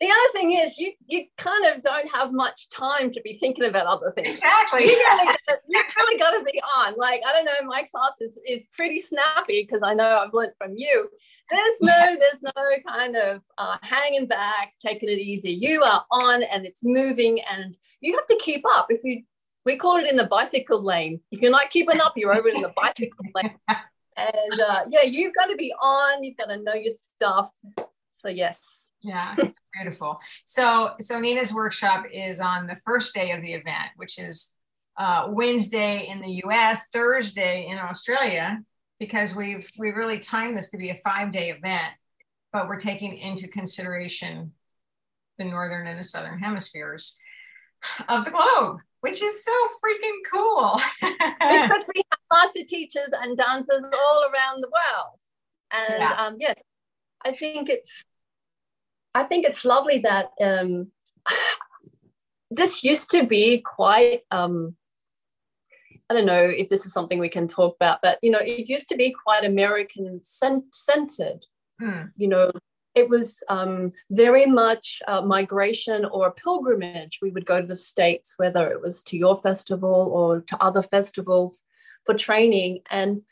the, 0.00 0.06
other, 0.06 0.32
thing 0.32 0.52
is 0.52 0.78
you 0.78 0.92
you 1.06 1.24
kind 1.36 1.66
of 1.66 1.82
don't 1.82 2.10
have 2.10 2.32
much 2.32 2.68
time 2.70 3.10
to 3.10 3.20
be 3.22 3.38
thinking 3.40 3.64
about 3.64 3.86
other 3.86 4.12
things. 4.16 4.36
Exactly. 4.36 4.84
You 4.84 4.88
really, 4.88 5.36
you 5.68 5.82
really 5.96 6.18
got 6.18 6.30
to 6.30 6.44
be 6.44 6.60
on. 6.76 6.94
Like 6.96 7.20
I 7.26 7.32
don't 7.32 7.44
know, 7.44 7.66
my 7.66 7.82
class 7.82 8.20
is 8.20 8.38
is 8.46 8.66
pretty 8.72 9.00
snappy 9.00 9.62
because 9.62 9.82
I 9.82 9.94
know 9.94 10.18
I've 10.18 10.32
learned 10.32 10.52
from 10.58 10.74
you. 10.76 11.08
There's 11.50 11.80
no 11.82 12.16
there's 12.18 12.42
no 12.42 12.62
kind 12.88 13.16
of 13.16 13.42
uh, 13.58 13.76
hanging 13.82 14.26
back 14.26 14.72
taking 14.78 15.08
it 15.08 15.18
easy. 15.18 15.52
You 15.52 15.82
are 15.82 16.04
on 16.10 16.42
and 16.42 16.64
it's 16.64 16.80
moving 16.82 17.40
and 17.40 17.76
you 18.00 18.14
have 18.16 18.26
to 18.28 18.36
keep 18.36 18.64
up. 18.66 18.86
If 18.90 19.00
you 19.04 19.22
we 19.66 19.76
call 19.76 19.96
it 19.96 20.08
in 20.08 20.16
the 20.16 20.26
bicycle 20.26 20.82
lane. 20.82 21.20
If 21.30 21.42
you're 21.42 21.50
not 21.50 21.70
keeping 21.70 22.00
up 22.00 22.14
you're 22.16 22.34
over 22.34 22.48
in 22.48 22.62
the 22.62 22.72
bicycle 22.76 23.26
lane. 23.34 23.56
And 24.16 24.60
uh, 24.60 24.82
yeah 24.90 25.02
you've 25.04 25.34
got 25.34 25.46
to 25.46 25.56
be 25.56 25.72
on. 25.80 26.22
You've 26.22 26.36
got 26.36 26.46
to 26.46 26.62
know 26.62 26.74
your 26.74 26.92
stuff. 26.92 27.50
So 28.12 28.28
yes 28.28 28.88
yeah 29.02 29.34
it's 29.38 29.58
beautiful 29.74 30.18
so 30.46 30.92
so 31.00 31.18
nina's 31.18 31.52
workshop 31.54 32.04
is 32.12 32.40
on 32.40 32.66
the 32.66 32.76
first 32.84 33.14
day 33.14 33.32
of 33.32 33.42
the 33.42 33.52
event 33.52 33.88
which 33.96 34.18
is 34.18 34.54
uh, 34.98 35.26
wednesday 35.30 36.06
in 36.08 36.18
the 36.18 36.42
us 36.44 36.86
thursday 36.92 37.66
in 37.66 37.78
australia 37.78 38.60
because 39.00 39.34
we've 39.34 39.68
we 39.78 39.90
really 39.90 40.20
timed 40.20 40.56
this 40.56 40.70
to 40.70 40.76
be 40.76 40.90
a 40.90 41.00
five 41.02 41.32
day 41.32 41.50
event, 41.50 41.92
but 42.52 42.68
we're 42.68 42.78
taking 42.78 43.16
into 43.16 43.48
consideration 43.48 44.52
the 45.38 45.44
northern 45.44 45.86
and 45.88 45.98
the 45.98 46.04
southern 46.04 46.38
hemispheres 46.38 47.18
of 48.08 48.26
the 48.26 48.30
globe, 48.30 48.78
which 49.00 49.20
is 49.22 49.42
so 49.42 49.52
freaking 49.82 50.18
cool. 50.30 50.80
because 51.00 51.90
we 51.92 52.02
have 52.12 52.20
master 52.32 52.64
teachers 52.68 53.08
and 53.22 53.36
dancers 53.36 53.82
all 53.82 54.30
around 54.32 54.60
the 54.60 54.68
world, 54.68 55.18
and 55.72 55.98
yeah. 55.98 56.12
um, 56.12 56.36
yes, 56.38 56.60
I 57.24 57.32
think 57.32 57.70
it's 57.70 58.04
I 59.14 59.24
think 59.24 59.46
it's 59.46 59.64
lovely 59.64 59.98
that 60.00 60.30
um, 60.40 60.92
this 62.50 62.84
used 62.84 63.10
to 63.10 63.24
be 63.24 63.58
quite 63.58 64.22
um, 64.30 64.76
I 66.10 66.14
don't 66.14 66.26
know 66.26 66.44
if 66.44 66.68
this 66.68 66.86
is 66.86 66.92
something 66.92 67.20
we 67.20 67.28
can 67.28 67.46
talk 67.46 67.76
about, 67.76 68.00
but 68.02 68.18
you 68.20 68.32
know, 68.32 68.40
it 68.40 68.68
used 68.68 68.88
to 68.88 68.96
be 68.96 69.14
quite 69.24 69.44
American 69.44 70.20
centered. 70.24 71.46
Hmm. 71.78 72.06
You 72.16 72.26
know, 72.26 72.50
it 72.96 73.08
was 73.08 73.44
um, 73.48 73.90
very 74.10 74.44
much 74.44 75.00
a 75.06 75.22
migration 75.22 76.04
or 76.04 76.26
a 76.26 76.32
pilgrimage. 76.32 77.20
We 77.22 77.30
would 77.30 77.46
go 77.46 77.60
to 77.60 77.66
the 77.66 77.76
States, 77.76 78.34
whether 78.38 78.68
it 78.72 78.82
was 78.82 79.04
to 79.04 79.16
your 79.16 79.38
festival 79.38 80.10
or 80.12 80.40
to 80.40 80.60
other 80.60 80.82
festivals 80.82 81.62
for 82.04 82.14
training. 82.14 82.80
And 82.90 83.22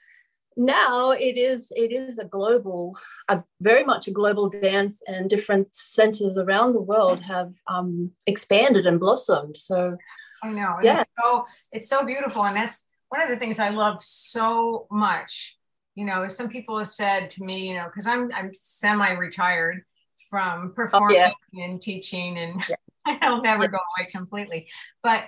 now 0.59 1.13
it 1.13 1.39
is 1.39 1.73
it 1.75 1.93
is 1.93 2.19
a 2.19 2.25
global, 2.25 2.99
a, 3.29 3.43
very 3.61 3.85
much 3.85 4.09
a 4.09 4.11
global 4.11 4.51
dance, 4.51 5.03
and 5.07 5.31
different 5.31 5.75
centers 5.75 6.37
around 6.37 6.75
the 6.75 6.83
world 6.83 7.23
have 7.23 7.53
um, 7.67 8.11
expanded 8.27 8.87
and 8.87 9.01
blossomed. 9.01 9.57
So 9.57 9.97
I 10.43 10.51
know, 10.51 10.75
and 10.77 10.85
yeah. 10.85 11.01
it's 11.01 11.11
so 11.19 11.47
it's 11.73 11.89
so 11.89 12.05
beautiful, 12.05 12.45
and 12.45 12.57
that's 12.57 12.85
one 13.09 13.23
of 13.23 13.31
the 13.31 13.37
things 13.37 13.59
I 13.59 13.71
love 13.71 14.03
so 14.03 14.87
much 14.91 15.59
you 15.99 16.05
know, 16.05 16.29
some 16.29 16.49
people 16.49 16.79
have 16.79 16.87
said 16.87 17.29
to 17.31 17.43
me, 17.43 17.69
you 17.69 17.75
know, 17.75 17.87
because 17.87 18.07
I'm 18.07 18.31
I'm 18.33 18.55
semi-retired 18.55 19.83
from 20.31 20.73
performing 20.73 21.17
oh, 21.19 21.33
yeah. 21.53 21.65
and 21.65 21.81
teaching, 21.81 22.39
and 22.39 22.63
yeah. 22.69 23.19
I'll 23.23 23.43
never 23.43 23.67
go 23.67 23.79
away 23.79 24.07
completely. 24.09 24.69
But 25.03 25.25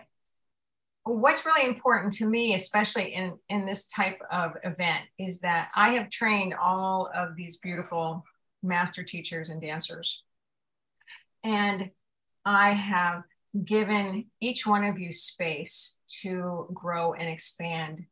what's 1.05 1.47
really 1.47 1.67
important 1.67 2.13
to 2.15 2.27
me, 2.27 2.55
especially 2.55 3.15
in 3.15 3.39
in 3.49 3.67
this 3.67 3.87
type 3.87 4.21
of 4.31 4.53
event, 4.65 5.05
is 5.19 5.41
that 5.41 5.71
I 5.75 5.91
have 5.91 6.11
trained 6.11 6.55
all 6.55 7.11
of 7.15 7.37
these 7.37 7.59
beautiful 7.59 8.25
master 8.63 9.03
teachers 9.03 9.51
and 9.51 9.61
dancers, 9.61 10.25
and 11.43 11.91
I 12.45 12.71
have 12.71 13.23
given 13.65 14.27
each 14.41 14.67
one 14.67 14.85
of 14.85 14.99
you 14.99 15.13
space 15.13 15.99
to 16.23 16.69
grow 16.73 17.15
and 17.15 17.29
expand 17.29 18.05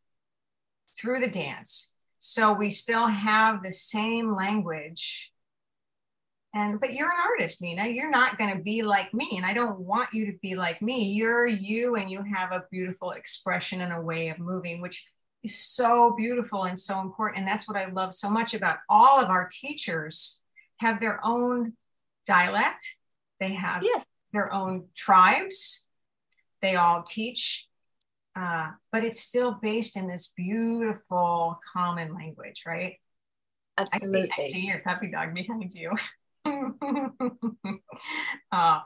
through 0.98 1.20
the 1.20 1.30
dance 1.30 1.94
so 2.18 2.52
we 2.52 2.70
still 2.70 3.06
have 3.06 3.62
the 3.62 3.72
same 3.72 4.32
language. 4.32 5.32
And 6.54 6.80
but 6.80 6.94
you're 6.94 7.10
an 7.10 7.20
artist, 7.22 7.60
Nina. 7.60 7.86
You're 7.86 8.10
not 8.10 8.38
going 8.38 8.56
to 8.56 8.62
be 8.62 8.82
like 8.82 9.12
me. 9.12 9.34
And 9.36 9.44
I 9.44 9.52
don't 9.52 9.78
want 9.80 10.14
you 10.14 10.26
to 10.26 10.38
be 10.40 10.54
like 10.56 10.80
me. 10.80 11.12
You're 11.12 11.46
you 11.46 11.96
and 11.96 12.10
you 12.10 12.22
have 12.22 12.52
a 12.52 12.64
beautiful 12.70 13.12
expression 13.12 13.82
and 13.82 13.92
a 13.92 14.00
way 14.00 14.30
of 14.30 14.38
moving, 14.38 14.80
which 14.80 15.10
is 15.42 15.58
so 15.58 16.14
beautiful 16.16 16.64
and 16.64 16.78
so 16.78 17.00
important. 17.00 17.38
And 17.38 17.48
that's 17.48 17.68
what 17.68 17.76
I 17.76 17.86
love 17.86 18.14
so 18.14 18.30
much 18.30 18.54
about 18.54 18.78
all 18.88 19.20
of 19.20 19.28
our 19.28 19.48
teachers 19.50 20.40
have 20.78 21.00
their 21.00 21.20
own 21.24 21.74
dialect. 22.26 22.84
They 23.40 23.52
have 23.54 23.82
yes. 23.82 24.06
their 24.32 24.52
own 24.52 24.86
tribes. 24.96 25.86
They 26.62 26.76
all 26.76 27.02
teach 27.02 27.68
uh, 28.38 28.68
but 28.92 29.02
it's 29.02 29.20
still 29.20 29.58
based 29.60 29.96
in 29.96 30.06
this 30.06 30.32
beautiful 30.36 31.58
common 31.72 32.14
language, 32.14 32.62
right? 32.66 32.94
Absolutely. 33.76 34.30
I 34.30 34.42
see, 34.42 34.42
I 34.42 34.46
see 34.46 34.66
your 34.66 34.78
puppy 34.80 35.10
dog 35.10 35.34
behind 35.34 35.72
you. 35.74 35.90
uh, 38.52 38.80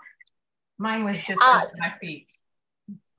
mine 0.79 1.05
was 1.05 1.21
just 1.23 1.41
uh, 1.43 1.65
my 1.79 1.93
feet. 2.01 2.27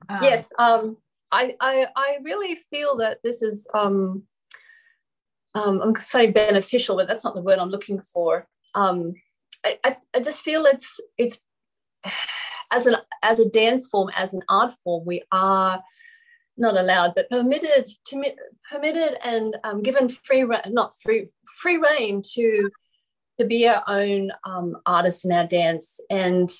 Um, 0.08 0.18
yes, 0.22 0.52
um, 0.58 0.96
I, 1.32 1.54
I, 1.60 1.86
I 1.96 2.18
really 2.22 2.56
feel 2.70 2.96
that 2.98 3.18
this 3.24 3.42
is, 3.42 3.66
um, 3.74 4.24
um, 5.54 5.80
I'm 5.80 5.94
saying 5.96 6.32
beneficial, 6.32 6.96
but 6.96 7.08
that's 7.08 7.24
not 7.24 7.34
the 7.34 7.42
word 7.42 7.58
I'm 7.58 7.70
looking 7.70 8.00
for. 8.12 8.46
Um, 8.74 9.14
I, 9.64 9.78
I, 9.84 9.96
I 10.14 10.20
just 10.20 10.42
feel 10.42 10.66
it's, 10.66 11.00
it's 11.16 11.38
as 12.72 12.86
an 12.86 12.96
as 13.22 13.40
a 13.40 13.48
dance 13.48 13.88
form, 13.88 14.10
as 14.16 14.34
an 14.34 14.42
art 14.48 14.72
form, 14.82 15.04
we 15.06 15.22
are 15.30 15.82
not 16.56 16.76
allowed, 16.76 17.14
but 17.14 17.30
permitted 17.30 17.88
to 18.06 18.24
permitted 18.70 19.16
and 19.24 19.56
um, 19.64 19.82
given 19.82 20.08
free 20.08 20.44
not 20.68 20.92
free 20.98 21.28
free 21.60 21.78
reign 21.78 22.22
to 22.34 22.70
to 23.38 23.46
be 23.46 23.68
our 23.68 23.82
own 23.86 24.30
um, 24.44 24.76
artist 24.86 25.24
in 25.24 25.32
our 25.32 25.46
dance 25.46 26.00
and 26.10 26.50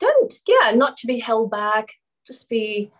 don't 0.00 0.34
yeah 0.46 0.72
not 0.72 0.96
to 0.96 1.06
be 1.06 1.20
held 1.20 1.50
back 1.50 1.88
just 2.26 2.48
be 2.48 2.90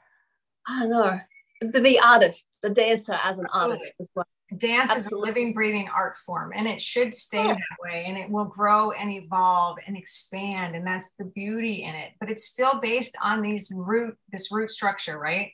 I 0.68 0.80
don't 0.80 0.90
know 0.90 1.20
the, 1.60 1.80
the 1.80 1.98
artist 2.00 2.46
the 2.62 2.70
dancer 2.70 3.18
as 3.22 3.38
an 3.38 3.46
artist 3.52 3.92
as 4.00 4.08
well. 4.14 4.26
Dance 4.56 4.90
Absolutely. 4.90 4.98
is 4.98 5.12
a 5.12 5.16
living, 5.16 5.54
breathing 5.54 5.88
art 5.94 6.16
form, 6.18 6.52
and 6.54 6.68
it 6.68 6.80
should 6.80 7.14
stay 7.14 7.44
yeah. 7.44 7.54
that 7.54 7.76
way. 7.82 8.04
And 8.06 8.18
it 8.18 8.30
will 8.30 8.44
grow 8.44 8.90
and 8.92 9.10
evolve 9.10 9.78
and 9.86 9.96
expand, 9.96 10.76
and 10.76 10.86
that's 10.86 11.12
the 11.18 11.24
beauty 11.24 11.84
in 11.84 11.94
it. 11.94 12.12
But 12.20 12.30
it's 12.30 12.44
still 12.44 12.78
based 12.80 13.16
on 13.22 13.40
these 13.40 13.72
root, 13.74 14.16
this 14.30 14.52
root 14.52 14.70
structure, 14.70 15.18
right? 15.18 15.52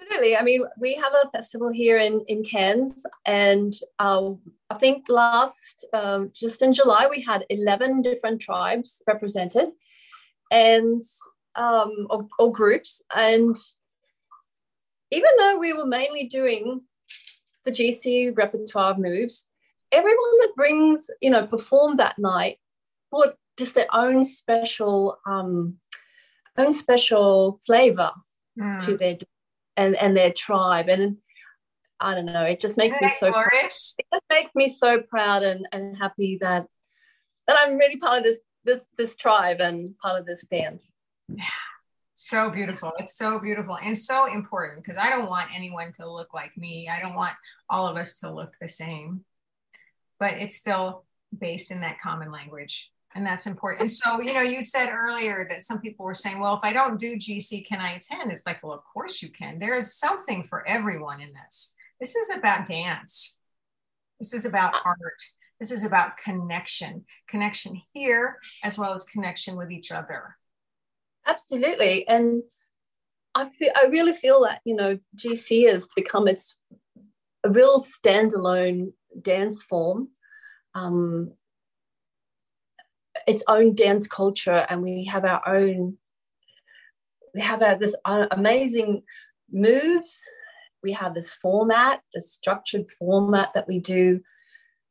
Absolutely. 0.00 0.36
I 0.36 0.42
mean, 0.42 0.62
we 0.78 0.94
have 0.94 1.12
a 1.12 1.30
festival 1.30 1.70
here 1.70 1.98
in, 1.98 2.24
in 2.28 2.44
Cairns, 2.44 3.04
and 3.26 3.72
um, 3.98 4.40
I 4.70 4.74
think 4.74 5.06
last, 5.08 5.84
um, 5.92 6.30
just 6.34 6.62
in 6.62 6.72
July, 6.72 7.08
we 7.10 7.22
had 7.22 7.44
11 7.50 8.02
different 8.02 8.40
tribes 8.40 9.02
represented 9.06 9.68
and 10.52 11.02
um, 11.56 12.06
or, 12.10 12.28
or 12.38 12.52
groups. 12.52 13.02
And 13.14 13.56
even 15.10 15.30
though 15.38 15.58
we 15.58 15.72
were 15.72 15.86
mainly 15.86 16.24
doing 16.24 16.82
the 17.64 17.72
GC 17.72 18.36
repertoire 18.36 18.96
moves, 18.96 19.46
everyone 19.90 20.38
that 20.40 20.52
brings, 20.54 21.10
you 21.20 21.30
know, 21.30 21.46
performed 21.46 21.98
that 21.98 22.18
night 22.18 22.58
brought 23.10 23.34
just 23.56 23.74
their 23.74 23.88
own 23.92 24.22
special, 24.22 25.18
um, 25.26 25.78
own 26.56 26.72
special 26.72 27.58
flavor 27.66 28.12
mm. 28.58 28.78
to 28.84 28.96
their 28.96 29.16
and 29.78 29.94
and 29.96 30.14
their 30.14 30.32
tribe. 30.32 30.88
And 30.88 31.16
I 32.00 32.14
don't 32.14 32.26
know 32.26 32.42
it 32.42 32.60
just 32.60 32.76
makes 32.76 33.00
me 33.00 33.08
so 33.08 33.32
proud. 33.32 33.48
it 33.52 33.72
just 34.12 34.24
makes 34.28 34.54
me 34.54 34.68
so 34.68 35.00
proud 35.00 35.42
and, 35.42 35.66
and 35.72 35.96
happy 35.96 36.38
that 36.42 36.66
that 37.46 37.56
I'm 37.58 37.78
really 37.78 37.96
part 37.96 38.18
of 38.18 38.24
this 38.24 38.40
this 38.64 38.86
this 38.98 39.16
tribe 39.16 39.60
and 39.60 39.96
part 39.98 40.20
of 40.20 40.26
this 40.26 40.44
band. 40.44 40.80
yeah. 41.28 41.44
So 42.20 42.50
beautiful. 42.50 42.92
It's 42.98 43.16
so 43.16 43.38
beautiful 43.38 43.78
and 43.80 43.96
so 43.96 44.26
important 44.26 44.82
because 44.82 44.98
I 45.00 45.08
don't 45.08 45.28
want 45.28 45.54
anyone 45.54 45.92
to 45.94 46.12
look 46.12 46.34
like 46.34 46.56
me. 46.56 46.88
I 46.88 46.98
don't 46.98 47.14
want 47.14 47.34
all 47.70 47.86
of 47.86 47.96
us 47.96 48.18
to 48.20 48.34
look 48.34 48.56
the 48.60 48.68
same. 48.68 49.24
But 50.18 50.32
it's 50.34 50.56
still 50.56 51.04
based 51.38 51.70
in 51.70 51.82
that 51.82 52.00
common 52.00 52.32
language 52.32 52.90
and 53.18 53.26
that's 53.26 53.48
important. 53.48 53.80
And 53.82 53.90
so, 53.90 54.20
you 54.20 54.32
know, 54.32 54.42
you 54.42 54.62
said 54.62 54.90
earlier 54.90 55.44
that 55.50 55.64
some 55.64 55.80
people 55.80 56.06
were 56.06 56.14
saying, 56.14 56.38
well, 56.38 56.54
if 56.54 56.60
I 56.62 56.72
don't 56.72 57.00
do 57.00 57.16
GC, 57.16 57.66
can 57.66 57.80
I 57.80 57.90
attend? 57.90 58.30
It's 58.30 58.46
like, 58.46 58.62
well, 58.62 58.72
of 58.72 58.84
course 58.84 59.20
you 59.20 59.28
can. 59.30 59.58
There 59.58 59.76
is 59.76 59.98
something 59.98 60.44
for 60.44 60.66
everyone 60.68 61.20
in 61.20 61.32
this. 61.32 61.74
This 61.98 62.14
is 62.14 62.36
about 62.36 62.66
dance. 62.66 63.40
This 64.20 64.32
is 64.32 64.46
about 64.46 64.72
art. 64.84 65.20
This 65.58 65.72
is 65.72 65.84
about 65.84 66.16
connection, 66.16 67.06
connection 67.26 67.82
here, 67.92 68.38
as 68.62 68.78
well 68.78 68.92
as 68.92 69.02
connection 69.02 69.56
with 69.56 69.72
each 69.72 69.90
other. 69.90 70.36
Absolutely. 71.26 72.06
And 72.06 72.44
I 73.34 73.48
feel, 73.48 73.72
I 73.74 73.86
really 73.86 74.12
feel 74.12 74.42
that, 74.44 74.60
you 74.64 74.76
know, 74.76 74.96
GC 75.16 75.68
has 75.68 75.88
become 75.96 76.28
its 76.28 76.60
a 77.42 77.50
real 77.50 77.80
standalone 77.80 78.92
dance 79.20 79.64
form. 79.64 80.10
Um, 80.76 81.32
its 83.28 83.42
own 83.46 83.74
dance 83.74 84.08
culture 84.08 84.66
and 84.70 84.82
we 84.82 85.04
have 85.04 85.24
our 85.24 85.46
own 85.46 85.98
we 87.34 87.42
have 87.42 87.62
our, 87.62 87.78
this 87.78 87.94
amazing 88.30 89.02
moves. 89.52 90.18
We 90.82 90.92
have 90.92 91.14
this 91.14 91.30
format 91.30 92.00
this 92.14 92.32
structured 92.32 92.90
format 92.90 93.50
that 93.54 93.68
we 93.68 93.78
do. 93.80 94.20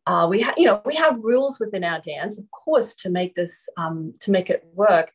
Uh, 0.06 0.28
we 0.30 0.42
have 0.42 0.54
you 0.58 0.66
know 0.66 0.82
we 0.86 0.96
have 0.96 1.20
rules 1.24 1.60
within 1.60 1.84
our 1.84 2.00
dance 2.00 2.38
of 2.38 2.46
course 2.52 2.96
to 2.96 3.10
make 3.10 3.34
this 3.36 3.68
um, 3.76 4.14
to 4.20 4.32
make 4.32 4.50
it 4.50 4.64
work. 4.74 5.12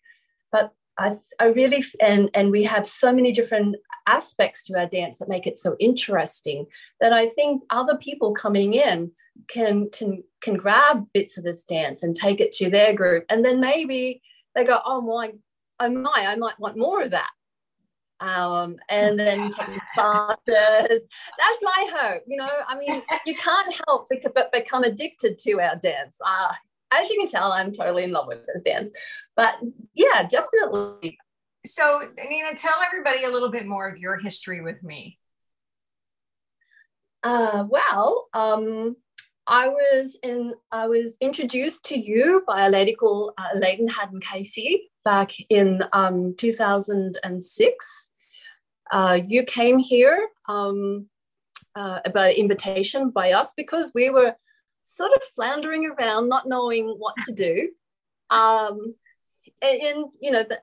But 0.51 0.73
I, 0.99 1.17
I 1.39 1.47
really 1.47 1.85
and 2.01 2.29
and 2.35 2.51
we 2.51 2.65
have 2.65 2.87
so 2.87 3.13
many 3.13 3.33
different 3.33 3.77
aspects 4.07 4.65
to 4.67 4.79
our 4.79 4.89
dance 4.89 5.19
that 5.19 5.29
make 5.29 5.47
it 5.47 5.57
so 5.57 5.77
interesting 5.79 6.67
that 7.01 7.13
I 7.13 7.29
think 7.29 7.63
other 7.71 7.97
people 7.97 8.35
coming 8.35 8.75
in 8.75 9.13
can 9.49 9.89
can 9.91 10.23
can 10.41 10.55
grab 10.55 11.07
bits 11.13 11.39
of 11.39 11.45
this 11.45 11.65
dance 11.65 12.03
and 12.03 12.15
take 12.15 12.41
it 12.41 12.53
to 12.53 12.71
their 12.71 12.93
group 12.93 13.25
and 13.29 13.45
then 13.45 13.61
maybe 13.61 14.23
they 14.55 14.65
go 14.65 14.79
oh 14.85 15.01
my 15.01 15.33
oh 15.81 15.91
my 15.91 16.27
i 16.29 16.37
might 16.37 16.59
want 16.61 16.77
more 16.77 17.03
of 17.03 17.11
that 17.11 17.31
um, 18.23 18.77
and 18.89 19.19
then 19.19 19.51
take 19.51 19.81
classes. 19.95 21.07
That's 21.39 21.63
my 21.63 21.91
hope. 21.93 22.23
You 22.27 22.37
know, 22.37 22.49
I 22.69 22.79
mean, 22.79 23.03
you 23.27 23.35
can't 23.35 23.75
help 23.87 24.09
but 24.35 24.53
become 24.53 24.85
addicted 24.85 25.39
to 25.39 25.61
our 25.61 25.77
dance. 25.77 26.19
Uh, 26.25 26.53
as 26.93 27.11
you 27.11 27.19
can 27.19 27.27
tell, 27.27 27.53
I'm 27.53 27.73
totally 27.73 28.05
in 28.05 28.13
love 28.13 28.29
with 28.29 28.47
this 28.47 28.63
dance. 28.63 28.91
But 29.37 29.57
yeah, 29.95 30.27
definitely. 30.29 31.19
So, 31.67 32.01
Nina, 32.29 32.55
tell 32.55 32.81
everybody 32.85 33.25
a 33.25 33.31
little 33.31 33.51
bit 33.51 33.67
more 33.67 33.89
of 33.89 33.99
your 33.99 34.17
history 34.17 34.61
with 34.61 34.83
me. 34.83 35.19
Uh, 37.25 37.65
well, 37.69 38.29
um, 38.35 38.97
I 39.47 39.69
was 39.69 40.17
in 40.23 40.55
I 40.71 40.87
was 40.87 41.17
introduced 41.21 41.85
to 41.87 41.99
you 41.99 42.45
by 42.47 42.67
a 42.67 42.71
lady 42.71 42.95
called 42.95 43.33
uh, 43.39 43.59
Layton 43.59 43.89
Haddon 43.89 44.21
Casey 44.21 44.91
back 45.05 45.33
in 45.51 45.83
um, 45.93 46.35
2006. 46.39 48.09
Uh, 48.93 49.19
you 49.27 49.43
came 49.45 49.79
here 49.79 50.29
um, 50.49 51.07
uh, 51.75 52.01
by 52.15 52.35
invitation 52.35 53.11
by 53.11 53.33
us 53.33 53.53
because 53.57 53.93
we 53.95 54.11
were 54.11 54.35
sort 54.85 55.13
of 55.13 55.23
floundering 55.35 55.87
around, 55.87 56.29
not 56.29 56.47
knowing 56.47 56.95
what 56.99 57.15
to 57.27 57.33
do. 57.33 57.71
Um, 58.31 58.95
and, 59.61 59.81
and 59.81 60.13
you 60.21 60.31
know, 60.31 60.43
the, 60.43 60.61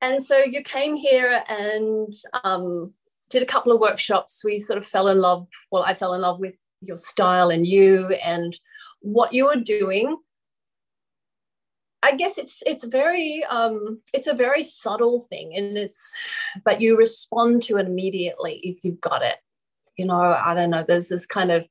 and 0.00 0.22
so 0.22 0.38
you 0.38 0.62
came 0.62 0.94
here 0.94 1.42
and 1.48 2.12
um, 2.44 2.92
did 3.30 3.42
a 3.42 3.46
couple 3.46 3.72
of 3.72 3.80
workshops. 3.80 4.42
We 4.44 4.58
sort 4.58 4.78
of 4.78 4.86
fell 4.86 5.08
in 5.08 5.18
love. 5.18 5.46
Well, 5.72 5.82
I 5.82 5.94
fell 5.94 6.14
in 6.14 6.20
love 6.20 6.38
with 6.38 6.54
your 6.80 6.96
style 6.96 7.50
and 7.50 7.66
you 7.66 8.14
and 8.24 8.58
what 9.00 9.32
you 9.32 9.48
are 9.48 9.56
doing. 9.56 10.16
I 12.02 12.16
guess 12.16 12.38
it's 12.38 12.62
it's 12.64 12.84
very 12.84 13.44
um, 13.50 14.00
it's 14.14 14.26
a 14.26 14.34
very 14.34 14.62
subtle 14.62 15.20
thing, 15.20 15.54
and 15.54 15.76
it's 15.76 16.14
but 16.64 16.80
you 16.80 16.96
respond 16.96 17.62
to 17.64 17.76
it 17.76 17.86
immediately 17.86 18.60
if 18.62 18.84
you've 18.84 19.00
got 19.00 19.22
it. 19.22 19.36
You 19.96 20.06
know, 20.06 20.20
I 20.20 20.54
don't 20.54 20.70
know. 20.70 20.84
There's 20.86 21.08
this 21.08 21.26
kind 21.26 21.50
of 21.50 21.66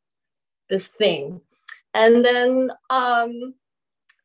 this 0.69 0.85
thing, 0.87 1.41
and 1.95 2.23
then 2.23 2.71
um, 2.91 3.55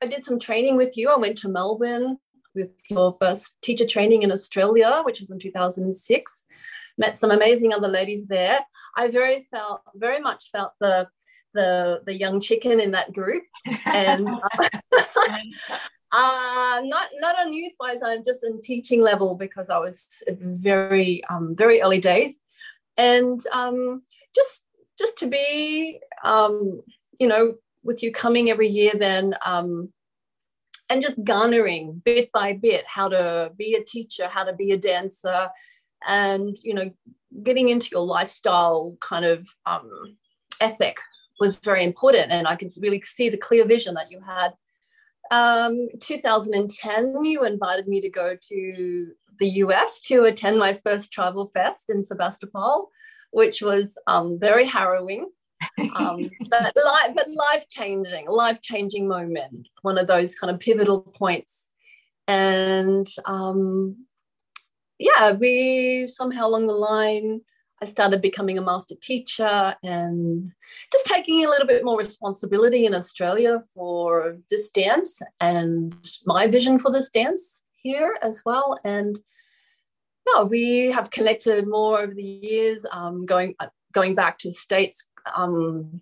I 0.02 0.06
did 0.06 0.24
some 0.24 0.38
training 0.38 0.76
with 0.76 0.98
you. 0.98 1.08
I 1.08 1.16
went 1.16 1.38
to 1.38 1.48
Melbourne 1.48 2.18
with 2.54 2.70
your 2.90 3.16
first 3.18 3.56
teacher 3.62 3.86
training 3.86 4.22
in 4.22 4.30
Australia, 4.30 5.00
which 5.04 5.20
was 5.20 5.30
in 5.30 5.38
2006. 5.38 6.46
Met 6.98 7.16
some 7.16 7.30
amazing 7.30 7.72
other 7.72 7.88
ladies 7.88 8.26
there. 8.26 8.60
I 8.96 9.08
very 9.08 9.46
felt 9.50 9.82
very 9.94 10.20
much 10.20 10.50
felt 10.50 10.72
the 10.80 11.08
the 11.52 12.02
the 12.04 12.14
young 12.14 12.40
chicken 12.40 12.80
in 12.80 12.90
that 12.92 13.12
group, 13.12 13.44
and 13.86 14.28
uh, 14.88 15.38
uh, 16.12 16.80
not 16.84 17.08
not 17.20 17.38
on 17.38 17.52
youth 17.52 17.74
wise. 17.80 18.00
I'm 18.04 18.24
just 18.24 18.44
in 18.44 18.60
teaching 18.60 19.00
level 19.00 19.34
because 19.34 19.70
I 19.70 19.78
was 19.78 20.22
it 20.26 20.40
was 20.40 20.58
very 20.58 21.22
um, 21.30 21.54
very 21.56 21.80
early 21.80 22.00
days, 22.00 22.40
and 22.96 23.40
um, 23.52 24.02
just 24.34 24.62
just 24.98 25.18
to 25.18 25.26
be 25.26 26.00
um, 26.22 26.82
you 27.18 27.26
know 27.26 27.54
with 27.82 28.02
you 28.02 28.10
coming 28.12 28.50
every 28.50 28.68
year 28.68 28.92
then 28.94 29.34
um, 29.44 29.92
and 30.88 31.02
just 31.02 31.22
garnering 31.24 32.02
bit 32.04 32.30
by 32.32 32.52
bit 32.52 32.84
how 32.86 33.08
to 33.08 33.50
be 33.56 33.74
a 33.74 33.84
teacher, 33.84 34.28
how 34.28 34.44
to 34.44 34.52
be 34.52 34.72
a 34.72 34.76
dancer, 34.76 35.48
and 36.06 36.56
you 36.62 36.74
know, 36.74 36.90
getting 37.42 37.68
into 37.68 37.88
your 37.92 38.04
lifestyle 38.04 38.96
kind 39.00 39.24
of 39.24 39.46
um, 39.66 40.16
ethic 40.60 40.98
was 41.40 41.56
very 41.56 41.84
important. 41.84 42.32
And 42.32 42.46
I 42.46 42.56
could 42.56 42.70
really 42.80 43.02
see 43.02 43.28
the 43.28 43.36
clear 43.36 43.64
vision 43.66 43.94
that 43.94 44.10
you 44.10 44.20
had. 44.20 44.52
Um, 45.30 45.88
2010, 46.00 47.24
you 47.24 47.44
invited 47.44 47.88
me 47.88 48.00
to 48.00 48.10
go 48.10 48.36
to 48.40 49.12
the 49.40 49.48
US 49.48 50.00
to 50.02 50.24
attend 50.24 50.58
my 50.58 50.78
first 50.84 51.12
Tribal 51.12 51.48
Fest 51.48 51.90
in 51.90 52.04
Sebastopol, 52.04 52.90
which 53.30 53.62
was 53.62 53.98
um, 54.06 54.38
very 54.38 54.64
harrowing 54.64 55.28
um, 55.96 56.30
but 56.50 56.74
life, 56.76 57.10
but 57.14 57.26
life 57.28 57.66
changing, 57.68 58.26
life 58.28 58.60
changing 58.60 59.08
moment, 59.08 59.68
one 59.82 59.98
of 59.98 60.06
those 60.06 60.34
kind 60.34 60.52
of 60.52 60.60
pivotal 60.60 61.00
points. 61.00 61.70
And 62.26 63.06
um, 63.24 64.06
yeah, 64.98 65.32
we 65.32 66.06
somehow 66.06 66.46
along 66.46 66.66
the 66.66 66.72
line, 66.72 67.40
I 67.82 67.86
started 67.86 68.22
becoming 68.22 68.58
a 68.58 68.62
master 68.62 68.94
teacher 69.00 69.74
and 69.82 70.52
just 70.92 71.06
taking 71.06 71.44
a 71.44 71.48
little 71.48 71.66
bit 71.66 71.84
more 71.84 71.98
responsibility 71.98 72.86
in 72.86 72.94
Australia 72.94 73.62
for 73.74 74.38
this 74.48 74.70
dance 74.70 75.20
and 75.40 75.94
my 76.24 76.46
vision 76.46 76.78
for 76.78 76.90
this 76.90 77.10
dance 77.10 77.62
here 77.76 78.16
as 78.22 78.42
well. 78.46 78.78
And 78.84 79.18
no, 80.26 80.44
we 80.44 80.90
have 80.90 81.10
connected 81.10 81.68
more 81.68 82.00
over 82.00 82.14
the 82.14 82.22
years, 82.22 82.86
um, 82.90 83.26
going 83.26 83.54
going 83.92 84.14
back 84.14 84.38
to 84.38 84.48
the 84.48 84.54
States 84.54 85.08
um, 85.34 86.00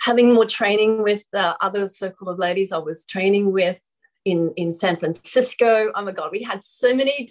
having 0.00 0.34
more 0.34 0.44
training 0.44 1.02
with 1.02 1.24
the 1.32 1.56
other 1.64 1.88
circle 1.88 2.28
of 2.28 2.38
ladies 2.38 2.72
I 2.72 2.78
was 2.78 3.06
training 3.06 3.52
with 3.52 3.78
in, 4.24 4.52
in 4.56 4.72
San 4.72 4.96
Francisco. 4.96 5.92
Oh 5.94 6.04
my 6.04 6.12
God, 6.12 6.30
we 6.32 6.42
had 6.42 6.62
so 6.62 6.94
many 6.94 7.28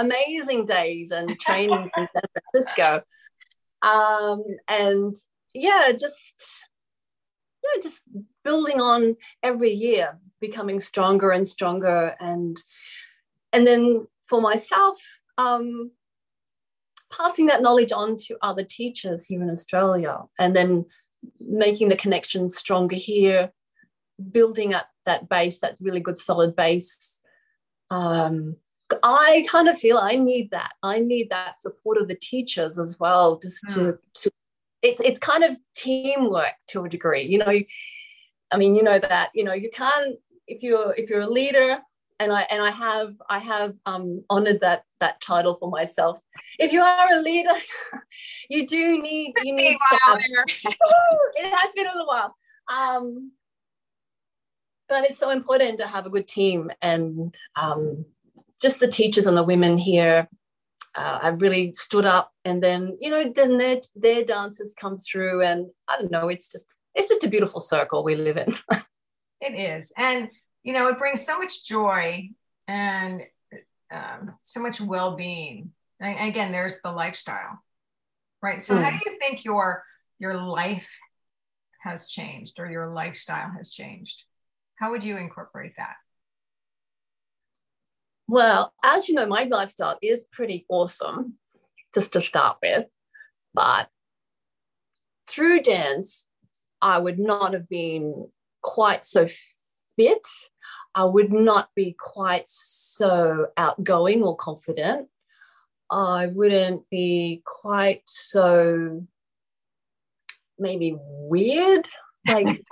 amazing 0.00 0.64
days 0.64 1.10
and 1.10 1.38
trainings 1.38 1.90
in 1.96 2.06
San 2.12 2.22
Francisco. 2.32 3.02
Um, 3.82 4.42
and 4.68 5.14
yeah, 5.54 5.92
just 5.92 6.64
yeah, 7.62 7.82
just 7.82 8.04
building 8.44 8.80
on 8.80 9.16
every 9.42 9.72
year, 9.72 10.18
becoming 10.40 10.80
stronger 10.80 11.30
and 11.30 11.46
stronger, 11.46 12.16
and 12.20 12.62
and 13.52 13.66
then 13.66 14.06
for 14.28 14.40
myself, 14.40 14.98
um, 15.38 15.90
passing 17.10 17.46
that 17.46 17.62
knowledge 17.62 17.92
on 17.92 18.16
to 18.16 18.36
other 18.42 18.64
teachers 18.64 19.26
here 19.26 19.42
in 19.42 19.50
Australia 19.50 20.22
and 20.38 20.54
then 20.54 20.86
making 21.40 21.88
the 21.88 21.96
connections 21.96 22.56
stronger 22.56 22.96
here, 22.96 23.50
building 24.30 24.72
up 24.72 24.88
that 25.04 25.28
base, 25.28 25.60
that 25.60 25.76
really 25.80 26.00
good 26.00 26.16
solid 26.16 26.54
base. 26.54 27.22
Um, 27.90 28.56
I 29.02 29.46
kind 29.48 29.68
of 29.68 29.78
feel 29.78 29.98
I 29.98 30.16
need 30.16 30.50
that. 30.50 30.72
I 30.82 31.00
need 31.00 31.30
that 31.30 31.56
support 31.56 31.98
of 31.98 32.08
the 32.08 32.16
teachers 32.16 32.78
as 32.78 32.98
well, 32.98 33.38
just 33.38 33.64
mm. 33.66 33.74
to, 33.74 33.98
to 34.22 34.30
it's 34.82 35.00
it's 35.02 35.18
kind 35.18 35.44
of 35.44 35.58
teamwork 35.76 36.54
to 36.68 36.84
a 36.84 36.88
degree. 36.88 37.24
You 37.24 37.38
know, 37.38 37.60
I 38.50 38.56
mean, 38.56 38.74
you 38.74 38.82
know 38.82 38.98
that, 38.98 39.30
you 39.34 39.44
know, 39.44 39.52
you 39.52 39.70
can't 39.70 40.16
if 40.46 40.62
you're 40.62 40.94
if 40.94 41.08
you're 41.08 41.20
a 41.22 41.30
leader 41.30 41.78
and 42.18 42.32
I 42.32 42.42
and 42.50 42.62
I 42.62 42.70
have 42.70 43.14
I 43.28 43.38
have 43.38 43.74
um, 43.86 44.24
honored 44.28 44.60
that 44.60 44.84
that 45.00 45.20
title 45.20 45.56
for 45.56 45.70
myself. 45.70 46.18
If 46.58 46.72
you 46.72 46.82
are 46.82 47.12
a 47.12 47.20
leader, 47.20 47.54
you 48.50 48.66
do 48.66 49.00
need 49.00 49.34
you 49.42 49.54
need 49.54 49.76
it 49.92 51.54
has 51.54 51.72
been 51.74 51.86
a 51.86 51.90
little 51.90 52.06
while. 52.06 52.34
Um, 52.70 53.32
but 54.88 55.04
it's 55.04 55.18
so 55.18 55.30
important 55.30 55.78
to 55.78 55.86
have 55.86 56.04
a 56.04 56.10
good 56.10 56.26
team 56.26 56.70
and 56.82 57.34
um, 57.56 58.04
just 58.60 58.80
the 58.80 58.88
teachers 58.88 59.26
and 59.26 59.36
the 59.36 59.42
women 59.42 59.78
here 59.78 60.28
uh, 60.94 61.20
have 61.20 61.40
really 61.40 61.72
stood 61.72 62.04
up 62.04 62.32
and 62.44 62.62
then 62.62 62.96
you 63.00 63.10
know 63.10 63.32
then 63.34 63.58
their, 63.58 63.80
their 63.94 64.24
dances 64.24 64.74
come 64.78 64.98
through 64.98 65.42
and 65.42 65.66
i 65.86 65.96
don't 65.96 66.10
know 66.10 66.28
it's 66.28 66.50
just 66.50 66.66
it's 66.94 67.08
just 67.08 67.22
a 67.22 67.28
beautiful 67.28 67.60
circle 67.60 68.02
we 68.02 68.16
live 68.16 68.36
in 68.36 68.56
it 69.40 69.54
is 69.54 69.92
and 69.96 70.30
you 70.62 70.72
know, 70.72 70.88
it 70.88 70.98
brings 70.98 71.24
so 71.24 71.38
much 71.38 71.66
joy 71.66 72.30
and 72.68 73.22
um, 73.90 74.34
so 74.42 74.60
much 74.60 74.80
well-being. 74.80 75.72
And 76.00 76.28
again, 76.28 76.52
there's 76.52 76.80
the 76.80 76.90
lifestyle, 76.90 77.62
right? 78.42 78.60
So, 78.60 78.74
mm. 78.74 78.82
how 78.82 78.90
do 78.90 79.10
you 79.10 79.18
think 79.18 79.44
your 79.44 79.84
your 80.18 80.36
life 80.36 80.98
has 81.80 82.08
changed 82.08 82.58
or 82.58 82.70
your 82.70 82.90
lifestyle 82.90 83.50
has 83.56 83.70
changed? 83.70 84.24
How 84.76 84.90
would 84.90 85.04
you 85.04 85.16
incorporate 85.16 85.72
that? 85.76 85.94
Well, 88.30 88.72
as 88.84 89.08
you 89.08 89.16
know, 89.16 89.26
my 89.26 89.42
lifestyle 89.42 89.98
is 90.00 90.22
pretty 90.22 90.64
awesome, 90.68 91.34
just 91.92 92.12
to 92.12 92.20
start 92.20 92.58
with. 92.62 92.86
But 93.54 93.88
through 95.26 95.62
dance, 95.62 96.28
I 96.80 96.98
would 96.98 97.18
not 97.18 97.54
have 97.54 97.68
been 97.68 98.28
quite 98.62 99.04
so 99.04 99.26
fit, 99.96 100.28
I 100.94 101.06
would 101.06 101.32
not 101.32 101.70
be 101.74 101.96
quite 101.98 102.44
so 102.46 103.48
outgoing 103.56 104.22
or 104.22 104.36
confident. 104.36 105.08
I 105.90 106.28
wouldn't 106.28 106.88
be 106.88 107.42
quite 107.44 108.02
so 108.06 109.06
maybe 110.56 110.96
weird. 110.96 111.88
Like 112.34 112.62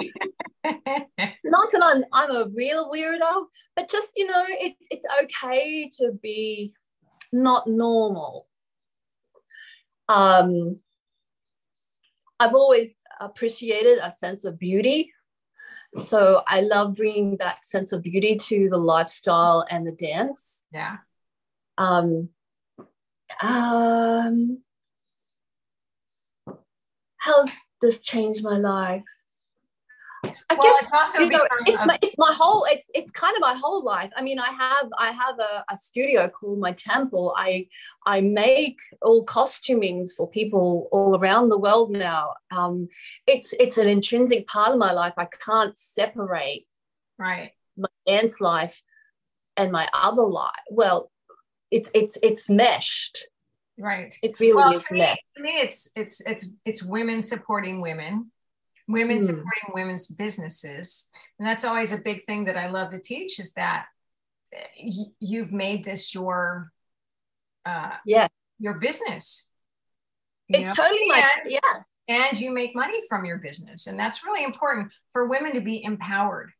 not 1.45 1.73
that 1.73 1.83
I'm 1.83 2.05
I'm 2.13 2.31
a 2.31 2.49
real 2.55 2.91
weirdo, 2.91 3.47
but 3.77 3.91
just 3.91 4.13
you 4.17 4.27
know, 4.27 4.45
it, 4.47 4.75
it's 4.91 5.07
okay 5.25 5.91
to 5.99 6.13
be 6.23 6.73
not 7.33 7.67
normal. 7.67 8.47
Um, 10.09 10.81
I've 12.41 12.55
always 12.55 12.95
appreciated 13.21 13.99
a 13.99 14.11
sense 14.13 14.45
of 14.45 14.59
beauty 14.59 15.13
so 15.99 16.43
I 16.47 16.61
love 16.61 16.95
bringing 16.95 17.37
that 17.39 17.65
sense 17.65 17.93
of 17.93 18.03
beauty 18.03 18.37
to 18.37 18.69
the 18.69 18.77
lifestyle 18.77 19.65
and 19.69 19.87
the 19.87 19.93
dance. 19.93 20.65
Yeah. 20.73 20.99
Um, 21.79 22.29
um, 23.41 24.63
how's 27.17 27.49
this 27.81 28.01
changed 28.01 28.45
my 28.45 28.59
life? 28.59 29.03
I 30.25 30.55
well, 30.55 30.63
guess 30.63 30.91
it's, 30.93 31.19
you 31.21 31.29
know, 31.29 31.47
it's 31.67 31.85
my 31.85 31.99
it's 32.03 32.17
my 32.19 32.33
whole 32.33 32.65
it's 32.65 32.91
it's 32.95 33.11
kind 33.11 33.37
of 33.37 33.41
my 33.41 33.55
whole 33.55 33.85
life. 33.85 34.11
I 34.17 34.23
mean, 34.23 34.39
I 34.39 34.49
have 34.49 34.89
I 34.99 35.13
have 35.13 35.39
a, 35.39 35.65
a 35.71 35.77
studio 35.77 36.29
called 36.29 36.59
my 36.59 36.73
temple. 36.73 37.35
I 37.37 37.69
I 38.07 38.21
make 38.23 38.79
all 39.03 39.25
costumings 39.25 40.13
for 40.17 40.29
people 40.29 40.89
all 40.91 41.17
around 41.19 41.51
the 41.51 41.59
world 41.59 41.91
now. 41.91 42.35
Um, 42.51 42.89
it's 43.27 43.53
it's 43.61 43.79
an 43.79 43.89
intrinsic 43.89 44.47
part 44.49 44.73
of 44.73 44.79
my 44.79 44.93
life. 44.93 45.15
I 45.17 45.27
can't 45.27 45.77
separate 45.79 46.67
right 47.19 47.53
my 47.77 47.89
dance 48.07 48.41
life 48.41 48.83
and 49.57 49.71
my 49.71 49.89
other 49.93 50.23
life. 50.23 50.53
Well, 50.71 51.11
it's 51.71 51.91
it's 51.95 52.17
it's 52.23 52.49
meshed. 52.49 53.27
Right. 53.79 54.15
It 54.23 54.41
really 54.41 54.55
well, 54.55 54.73
is 54.73 54.85
to 54.87 54.95
me, 54.95 55.01
meshed. 55.01 55.23
To 55.37 55.43
me, 55.43 55.51
it's 55.51 55.91
it's 55.95 56.21
it's 56.23 56.51
it's 56.65 56.83
women 56.83 57.23
supporting 57.23 57.81
women 57.81 58.33
women 58.89 59.19
mm. 59.19 59.27
supporting 59.27 59.75
women's 59.75 60.09
businesses. 60.09 61.09
And 61.39 61.47
that's 61.47 61.65
always 61.65 61.93
a 61.93 62.03
big 62.03 62.25
thing 62.27 62.47
that 62.47 62.57
I 62.57 62.69
love 62.69 62.91
to 62.91 62.99
teach 62.99 63.39
is 63.39 63.53
that 63.53 63.87
eh, 64.53 65.05
you've 65.21 65.53
made 65.53 65.85
this 65.85 66.15
your 66.15 66.73
uh, 67.65 67.93
yeah 68.05 68.27
your 68.59 68.75
business. 68.79 69.51
You 70.49 70.61
it's 70.61 70.77
know? 70.77 70.85
totally 70.85 71.09
like 71.11 71.25
yeah. 71.47 71.83
And 72.11 72.41
you 72.41 72.53
make 72.53 72.75
money 72.75 73.01
from 73.07 73.27
your 73.27 73.37
business, 73.37 73.87
and 73.87 74.01
that's 74.01 74.25
really 74.25 74.43
important 74.43 74.91
for 75.11 75.29
women 75.29 75.53
to 75.53 75.61
be 75.61 75.85
empowered. 75.85 76.51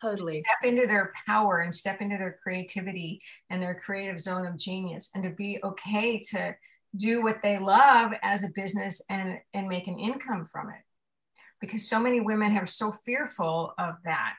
Totally 0.00 0.40
to 0.40 0.44
step 0.44 0.70
into 0.72 0.86
their 0.86 1.12
power 1.26 1.58
and 1.58 1.74
step 1.74 2.00
into 2.00 2.16
their 2.16 2.38
creativity 2.42 3.20
and 3.50 3.60
their 3.60 3.74
creative 3.74 4.20
zone 4.20 4.46
of 4.46 4.56
genius, 4.56 5.10
and 5.16 5.24
to 5.24 5.30
be 5.30 5.58
okay 5.64 6.20
to 6.30 6.54
do 6.96 7.22
what 7.22 7.42
they 7.42 7.58
love 7.58 8.12
as 8.22 8.44
a 8.44 8.52
business 8.54 9.02
and 9.10 9.38
and 9.52 9.66
make 9.66 9.88
an 9.88 9.98
income 9.98 10.44
from 10.44 10.68
it 10.68 10.82
because 11.62 11.88
so 11.88 12.00
many 12.00 12.20
women 12.20 12.58
are 12.58 12.66
so 12.66 12.90
fearful 12.90 13.72
of 13.78 13.94
that. 14.04 14.36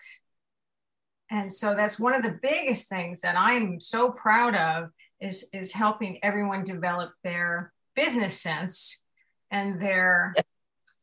And 1.31 1.51
so 1.51 1.73
that's 1.73 1.99
one 1.99 2.13
of 2.13 2.21
the 2.21 2.37
biggest 2.43 2.89
things 2.89 3.21
that 3.21 3.35
i'm 3.35 3.79
so 3.79 4.11
proud 4.11 4.55
of 4.55 4.89
is 5.19 5.49
is 5.53 5.73
helping 5.73 6.19
everyone 6.21 6.63
develop 6.63 7.11
their 7.23 7.73
business 7.95 8.39
sense 8.39 9.05
and 9.49 9.81
their 9.81 10.35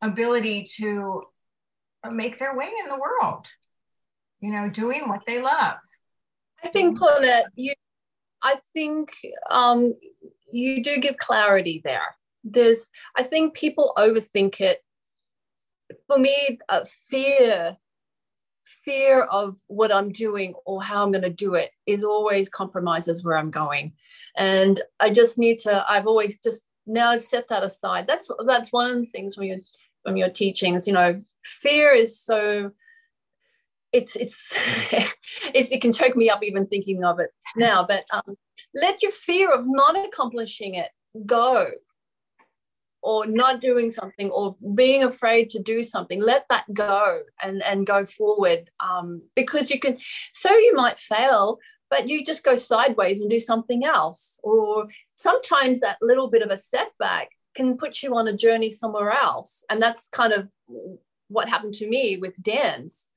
ability 0.02 0.66
to 0.76 1.22
make 2.12 2.38
their 2.38 2.56
way 2.56 2.70
in 2.82 2.88
the 2.88 2.98
world 2.98 3.48
you 4.40 4.52
know 4.52 4.70
doing 4.70 5.08
what 5.08 5.22
they 5.26 5.42
love. 5.42 5.78
I 6.62 6.68
think 6.68 6.98
paulette 6.98 7.46
you 7.56 7.72
i 8.42 8.56
think 8.74 9.10
um, 9.50 9.94
you 10.52 10.82
do 10.82 10.98
give 10.98 11.16
clarity 11.16 11.80
there. 11.84 12.16
There's 12.44 12.86
i 13.16 13.22
think 13.22 13.54
people 13.54 13.92
overthink 13.96 14.60
it 14.60 14.80
for 16.06 16.18
me 16.18 16.58
uh, 16.68 16.84
fear 17.08 17.76
fear 18.64 19.22
of 19.22 19.58
what 19.66 19.92
i'm 19.92 20.10
doing 20.12 20.54
or 20.64 20.82
how 20.82 21.02
i'm 21.02 21.10
going 21.10 21.22
to 21.22 21.30
do 21.30 21.54
it 21.54 21.70
is 21.86 22.04
always 22.04 22.48
compromises 22.48 23.24
where 23.24 23.36
i'm 23.36 23.50
going. 23.50 23.92
And 24.36 24.80
i 25.00 25.10
just 25.10 25.38
need 25.38 25.58
to 25.60 25.84
i've 25.90 26.06
always 26.06 26.38
just 26.38 26.64
now 26.90 27.16
set 27.16 27.48
that 27.48 27.62
aside. 27.62 28.06
That's 28.06 28.30
that's 28.46 28.72
one 28.72 28.90
of 28.90 29.00
the 29.00 29.06
things 29.06 29.36
when 29.36 29.48
you're 29.48 29.58
when 30.02 30.16
you're 30.16 30.30
teaching 30.30 30.80
you 30.86 30.92
know 30.92 31.16
fear 31.44 31.92
is 31.92 32.18
so 32.18 32.70
it's 33.92 34.16
it's 34.16 34.56
it, 34.92 35.72
it 35.72 35.82
can 35.82 35.92
choke 35.92 36.16
me 36.16 36.30
up 36.30 36.42
even 36.42 36.66
thinking 36.66 37.04
of 37.04 37.20
it 37.20 37.30
now 37.56 37.84
but 37.86 38.04
um, 38.12 38.36
let 38.74 39.02
your 39.02 39.10
fear 39.10 39.50
of 39.50 39.64
not 39.66 39.96
accomplishing 40.06 40.74
it 40.74 40.90
go 41.26 41.68
or 43.02 43.26
not 43.26 43.60
doing 43.60 43.90
something 43.90 44.30
or 44.30 44.56
being 44.74 45.02
afraid 45.02 45.48
to 45.48 45.58
do 45.58 45.82
something 45.82 46.20
let 46.20 46.44
that 46.50 46.64
go 46.74 47.20
and 47.42 47.62
and 47.62 47.86
go 47.86 48.04
forward 48.04 48.68
um, 48.84 49.22
because 49.34 49.70
you 49.70 49.80
can 49.80 49.98
so 50.32 50.52
you 50.52 50.74
might 50.74 50.98
fail 50.98 51.58
but 51.90 52.08
you 52.08 52.24
just 52.24 52.44
go 52.44 52.56
sideways 52.56 53.20
and 53.20 53.28
do 53.28 53.40
something 53.40 53.84
else. 53.84 54.38
Or 54.42 54.86
sometimes 55.16 55.80
that 55.80 55.98
little 56.00 56.30
bit 56.30 56.42
of 56.42 56.50
a 56.50 56.56
setback 56.56 57.30
can 57.54 57.76
put 57.76 58.02
you 58.02 58.14
on 58.14 58.28
a 58.28 58.36
journey 58.36 58.70
somewhere 58.70 59.10
else. 59.10 59.64
And 59.68 59.82
that's 59.82 60.08
kind 60.08 60.32
of 60.32 60.48
what 61.28 61.48
happened 61.48 61.74
to 61.74 61.88
me 61.88 62.16
with 62.16 62.40
dance. 62.42 63.10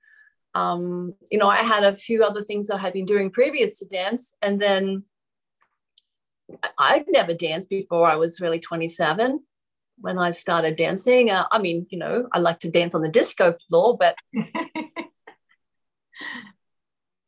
Um, 0.56 1.15
you 1.32 1.39
know 1.39 1.50
i 1.50 1.63
had 1.63 1.84
a 1.84 1.96
few 1.96 2.24
other 2.24 2.43
things 2.43 2.69
i 2.69 2.78
had 2.78 2.93
been 2.93 3.08
doing 3.08 3.32
previous 3.32 3.80
to 3.80 3.86
dance 3.86 4.36
and 4.39 4.62
then 4.62 5.04
I'd 6.78 7.06
never 7.08 7.34
danced 7.34 7.69
before 7.69 8.08
I 8.08 8.17
was 8.17 8.39
really 8.39 8.60
27 8.60 9.41
when 9.99 10.17
I 10.17 10.32
started 10.32 10.75
dancing. 10.75 11.29
Uh, 11.29 11.45
I 11.51 11.60
mean, 11.60 11.88
you 11.89 11.97
know, 11.97 12.27
I 12.32 12.39
like 12.39 12.60
to 12.60 12.69
dance 12.69 12.95
on 12.95 13.01
the 13.01 13.10
disco 13.10 13.56
floor, 13.69 13.97
but. 13.97 14.15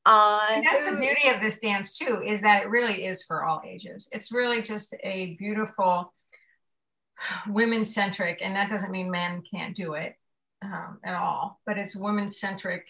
uh, 0.05 0.61
that's 0.61 0.91
the 0.91 0.97
beauty 0.99 1.29
of 1.29 1.41
this 1.41 1.59
dance, 1.59 1.97
too, 1.97 2.21
is 2.23 2.41
that 2.41 2.63
it 2.63 2.69
really 2.69 3.05
is 3.05 3.23
for 3.23 3.43
all 3.43 3.61
ages. 3.65 4.09
It's 4.11 4.31
really 4.31 4.61
just 4.61 4.95
a 5.03 5.35
beautiful, 5.35 6.13
women 7.47 7.85
centric, 7.85 8.39
and 8.41 8.55
that 8.55 8.69
doesn't 8.69 8.91
mean 8.91 9.09
men 9.09 9.43
can't 9.53 9.75
do 9.75 9.93
it 9.93 10.15
um, 10.61 10.99
at 11.03 11.15
all, 11.15 11.59
but 11.65 11.77
it's 11.77 11.95
women 11.95 12.29
centric. 12.29 12.87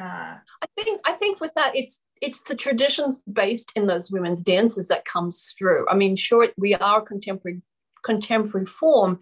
Uh, 0.00 0.36
I 0.62 0.66
think 0.76 1.00
I 1.04 1.12
think 1.12 1.40
with 1.40 1.52
that, 1.54 1.74
it's 1.74 2.00
it's 2.20 2.40
the 2.40 2.54
traditions 2.54 3.20
based 3.30 3.72
in 3.74 3.86
those 3.86 4.10
women's 4.10 4.42
dances 4.42 4.88
that 4.88 5.04
comes 5.04 5.54
through. 5.58 5.86
I 5.88 5.94
mean, 5.94 6.16
sure, 6.16 6.48
we 6.56 6.74
are 6.74 7.00
contemporary 7.00 7.62
contemporary 8.08 8.66
form, 8.66 9.20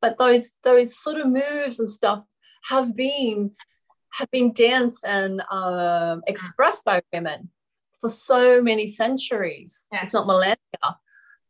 but 0.00 0.18
those 0.18 0.52
those 0.64 0.96
sort 0.96 1.18
of 1.18 1.26
moves 1.26 1.80
and 1.80 1.90
stuff 1.90 2.24
have 2.64 2.94
been 2.96 3.52
have 4.12 4.30
been 4.30 4.52
danced 4.52 5.04
and 5.04 5.42
um, 5.50 6.22
expressed 6.26 6.84
by 6.84 7.00
women 7.12 7.50
for 8.00 8.08
so 8.08 8.62
many 8.62 8.86
centuries, 8.86 9.86
yes. 9.92 10.06
if 10.06 10.12
not 10.14 10.26
millennia. 10.26 10.88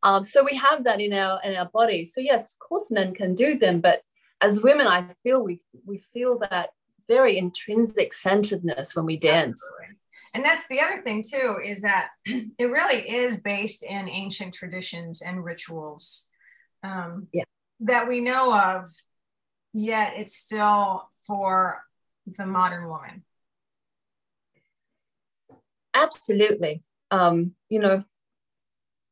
Um, 0.03 0.23
so 0.23 0.43
we 0.43 0.55
have 0.57 0.83
that 0.83 0.99
in 0.99 1.13
our 1.13 1.39
in 1.43 1.55
our 1.55 1.69
bodies. 1.79 2.13
So 2.13 2.21
yes, 2.21 2.53
of 2.53 2.59
course, 2.67 2.91
men 2.91 3.13
can 3.13 3.35
do 3.35 3.57
them, 3.57 3.81
but 3.81 4.01
as 4.41 4.63
women, 4.63 4.87
I 4.87 5.05
feel 5.23 5.43
we 5.43 5.61
we 5.85 5.99
feel 6.13 6.39
that 6.39 6.69
very 7.07 7.37
intrinsic 7.37 8.13
centeredness 8.13 8.95
when 8.95 9.05
we 9.05 9.17
dance. 9.17 9.61
Absolutely 9.63 9.97
and 10.33 10.45
that's 10.45 10.67
the 10.67 10.79
other 10.79 11.01
thing 11.01 11.23
too 11.23 11.57
is 11.63 11.81
that 11.81 12.09
it 12.25 12.65
really 12.65 13.09
is 13.09 13.39
based 13.39 13.83
in 13.83 14.07
ancient 14.09 14.53
traditions 14.53 15.21
and 15.21 15.43
rituals 15.43 16.29
um, 16.83 17.27
yeah. 17.31 17.43
that 17.81 18.07
we 18.07 18.19
know 18.19 18.57
of 18.57 18.87
yet 19.73 20.13
it's 20.17 20.35
still 20.35 21.07
for 21.27 21.83
the 22.25 22.45
modern 22.45 22.87
woman. 22.87 23.23
Absolutely. 25.93 26.83
Um, 27.09 27.55
you 27.69 27.79
know 27.79 28.03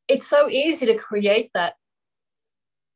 it's 0.10 0.28
so 0.28 0.50
easy 0.50 0.88
to 0.88 0.96
create 0.96 1.52
that 1.54 1.76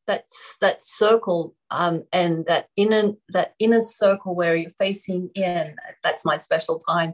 that's 0.06 0.58
that 0.60 0.84
circle 0.84 1.56
um, 1.72 2.04
and 2.12 2.46
that 2.48 2.68
inner 2.76 3.14
that 3.30 3.54
inner 3.60 3.82
circle 3.82 4.36
where 4.36 4.56
you're 4.56 4.72
facing 4.72 5.30
in 5.36 5.76
that's 6.04 6.26
my 6.26 6.36
special 6.36 6.78
time. 6.80 7.14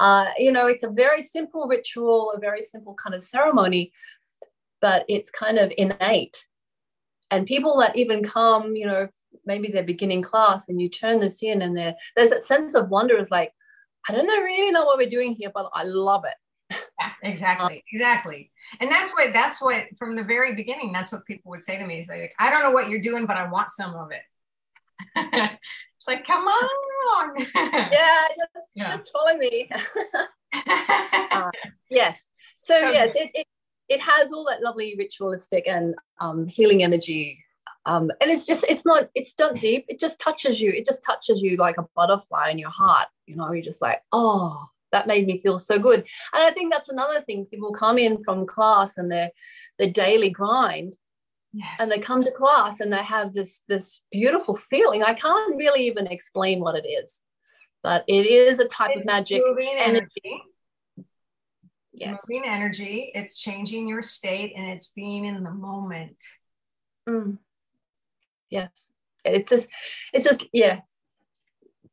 Uh, 0.00 0.26
you 0.38 0.50
know 0.50 0.66
it's 0.66 0.84
a 0.84 0.90
very 0.90 1.20
simple 1.20 1.66
ritual 1.66 2.32
a 2.32 2.38
very 2.38 2.62
simple 2.62 2.94
kind 2.94 3.14
of 3.14 3.22
ceremony 3.22 3.92
but 4.80 5.04
it's 5.08 5.30
kind 5.30 5.58
of 5.58 5.72
innate 5.76 6.44
and 7.32 7.46
people 7.46 7.78
that 7.78 7.96
even 7.96 8.22
come 8.22 8.76
you 8.76 8.86
know 8.86 9.08
maybe 9.44 9.68
they're 9.68 9.82
beginning 9.82 10.22
class 10.22 10.68
and 10.68 10.80
you 10.80 10.88
turn 10.88 11.18
this 11.18 11.42
in 11.42 11.62
and 11.62 11.76
there's 11.76 12.30
that 12.30 12.44
sense 12.44 12.74
of 12.74 12.88
wonder 12.88 13.18
is 13.18 13.30
like 13.30 13.52
i 14.08 14.12
don't 14.12 14.26
know 14.26 14.40
really 14.40 14.70
know 14.70 14.84
what 14.84 14.98
we're 14.98 15.10
doing 15.10 15.34
here 15.34 15.50
but 15.52 15.68
i 15.74 15.82
love 15.82 16.24
it 16.24 16.34
yeah, 16.70 17.10
exactly, 17.22 17.84
exactly. 17.92 18.50
And 18.80 18.90
that's 18.90 19.12
what 19.12 19.32
that's 19.32 19.60
what 19.60 19.86
from 19.98 20.16
the 20.16 20.24
very 20.24 20.54
beginning, 20.54 20.92
that's 20.92 21.12
what 21.12 21.26
people 21.26 21.50
would 21.50 21.64
say 21.64 21.78
to 21.78 21.86
me 21.86 22.00
is 22.00 22.08
like, 22.08 22.32
I 22.38 22.50
don't 22.50 22.62
know 22.62 22.70
what 22.70 22.88
you're 22.88 23.00
doing, 23.00 23.26
but 23.26 23.36
I 23.36 23.48
want 23.48 23.70
some 23.70 23.94
of 23.94 24.10
it. 24.10 24.22
it's 25.16 26.06
like, 26.06 26.26
come 26.26 26.44
on. 26.44 27.46
yeah, 27.54 28.26
just, 28.54 28.70
yeah. 28.74 28.96
just 28.96 29.10
follow 29.12 29.36
me. 29.36 29.68
uh, 30.52 31.50
yes. 31.90 32.18
So 32.56 32.76
yes, 32.78 33.14
it, 33.16 33.30
it 33.34 33.46
it 33.92 34.00
has 34.00 34.32
all 34.32 34.44
that 34.48 34.62
lovely 34.62 34.94
ritualistic 34.98 35.64
and 35.66 35.94
um, 36.20 36.46
healing 36.46 36.82
energy. 36.82 37.44
Um, 37.84 38.10
and 38.20 38.30
it's 38.30 38.46
just, 38.46 38.64
it's 38.68 38.86
not, 38.86 39.08
it's 39.14 39.34
not 39.38 39.56
deep. 39.56 39.84
It 39.88 39.98
just 39.98 40.20
touches 40.20 40.60
you. 40.60 40.70
It 40.70 40.86
just 40.86 41.02
touches 41.04 41.42
you 41.42 41.56
like 41.56 41.78
a 41.78 41.86
butterfly 41.96 42.50
in 42.50 42.58
your 42.58 42.70
heart. 42.70 43.08
You 43.26 43.36
know, 43.36 43.52
you're 43.52 43.70
just 43.70 43.82
like, 43.82 44.00
oh, 44.12 44.68
that 44.92 45.06
made 45.06 45.26
me 45.26 45.40
feel 45.40 45.58
so 45.58 45.78
good. 45.78 46.00
And 46.32 46.42
I 46.44 46.50
think 46.50 46.70
that's 46.72 46.90
another 46.90 47.20
thing. 47.22 47.46
People 47.46 47.72
come 47.72 47.98
in 47.98 48.22
from 48.22 48.46
class 48.46 48.98
and 48.98 49.10
their 49.10 49.30
their 49.78 49.90
daily 49.90 50.30
grind, 50.30 50.94
yes. 51.52 51.76
and 51.80 51.90
they 51.90 51.98
come 51.98 52.22
to 52.22 52.30
class 52.30 52.80
and 52.80 52.92
they 52.92 53.02
have 53.02 53.32
this 53.32 53.62
this 53.68 54.00
beautiful 54.12 54.54
feeling. 54.54 55.02
I 55.02 55.14
can't 55.14 55.56
really 55.56 55.86
even 55.86 56.06
explain 56.06 56.60
what 56.60 56.76
it 56.76 56.86
is, 56.86 57.20
but 57.82 58.04
it 58.06 58.26
is 58.26 58.60
a 58.60 58.68
type 58.68 58.90
it's 58.94 59.06
of 59.06 59.12
magic 59.12 59.42
energy. 59.42 59.80
energy. 59.80 60.42
It's 61.92 62.02
yes. 62.02 62.20
moving 62.28 62.48
energy. 62.48 63.10
It's 63.14 63.40
changing 63.40 63.88
your 63.88 64.02
state, 64.02 64.54
and 64.56 64.66
it's 64.66 64.90
being 64.90 65.24
in 65.24 65.42
the 65.42 65.50
moment. 65.50 66.16
Mm. 67.08 67.38
Yes, 68.50 68.92
it's 69.24 69.50
just, 69.50 69.68
it's 70.12 70.24
just, 70.24 70.46
yeah, 70.52 70.80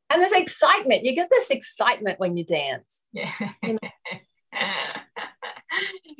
and 0.09 0.21
there's 0.21 0.31
excitement. 0.33 1.05
You 1.05 1.13
get 1.13 1.29
this 1.29 1.49
excitement 1.49 2.19
when 2.19 2.35
you 2.38 2.43
dance. 2.43 3.05
Yeah. 3.13 3.31
You 3.63 3.73
know? 3.73 3.89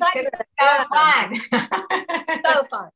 so 0.00 0.84
fun. 0.92 1.40
so 1.50 2.64
fun. 2.64 2.88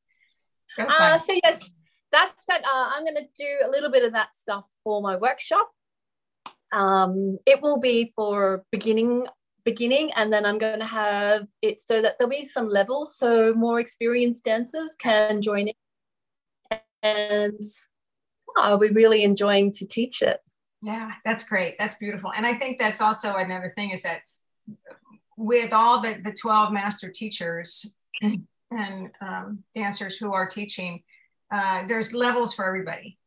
So, 0.69 0.85
fun. 0.85 0.91
Uh, 0.91 1.17
so 1.17 1.33
yes, 1.43 1.69
that's 2.11 2.45
what 2.45 2.63
uh, 2.63 2.89
I'm 2.93 3.03
going 3.03 3.15
to 3.15 3.27
do 3.37 3.49
a 3.65 3.69
little 3.69 3.91
bit 3.91 4.03
of 4.03 4.13
that 4.13 4.33
stuff 4.33 4.65
for 4.83 5.01
my 5.01 5.17
workshop. 5.17 5.69
Um, 6.71 7.37
it 7.45 7.61
will 7.61 7.79
be 7.79 8.13
for 8.15 8.63
beginning 8.71 9.27
beginning 9.65 10.11
and 10.13 10.31
then 10.31 10.45
i'm 10.45 10.57
going 10.57 10.79
to 10.79 10.85
have 10.85 11.47
it 11.61 11.81
so 11.81 12.01
that 12.01 12.15
there'll 12.17 12.29
be 12.29 12.45
some 12.45 12.67
levels 12.67 13.17
so 13.17 13.53
more 13.55 13.79
experienced 13.79 14.45
dancers 14.45 14.95
can 14.99 15.41
join 15.41 15.67
in 15.67 16.79
and 17.03 17.61
oh, 18.57 18.77
we're 18.77 18.93
really 18.93 19.23
enjoying 19.23 19.71
to 19.73 19.85
teach 19.85 20.21
it. 20.21 20.39
Yeah, 20.81 21.11
that's 21.23 21.47
great. 21.47 21.75
That's 21.79 21.95
beautiful. 21.95 22.31
And 22.35 22.45
I 22.45 22.53
think 22.53 22.79
that's 22.79 23.01
also 23.01 23.35
another 23.35 23.71
thing 23.75 23.91
is 23.91 24.03
that 24.03 24.21
with 25.37 25.73
all 25.73 26.01
the, 26.01 26.19
the 26.23 26.33
12 26.33 26.71
master 26.71 27.11
teachers 27.11 27.95
and 28.21 29.09
um, 29.21 29.63
dancers 29.75 30.17
who 30.17 30.33
are 30.33 30.47
teaching, 30.47 31.03
uh, 31.51 31.85
there's 31.87 32.13
levels 32.13 32.53
for 32.53 32.65
everybody. 32.65 33.17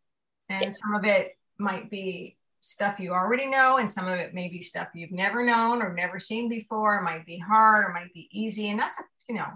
And 0.48 0.64
yes. 0.64 0.81
some 0.81 0.94
of 0.94 1.05
it 1.05 1.33
might 1.59 1.90
be 1.90 2.38
stuff 2.60 2.98
you 3.00 3.12
already 3.12 3.46
know, 3.46 3.78
and 3.78 3.90
some 3.90 4.08
of 4.08 4.18
it 4.18 4.34
may 4.34 4.48
be 4.48 4.60
stuff 4.60 4.88
you've 4.94 5.12
never 5.12 5.44
known 5.44 5.82
or 5.82 5.94
never 5.94 6.18
seen 6.18 6.48
before. 6.48 6.96
It 6.96 7.04
might 7.04 7.26
be 7.26 7.38
hard 7.38 7.86
or 7.86 7.92
might 7.92 8.12
be 8.12 8.28
easy. 8.32 8.70
And 8.70 8.78
that's, 8.78 9.00
you 9.28 9.36
know, 9.36 9.48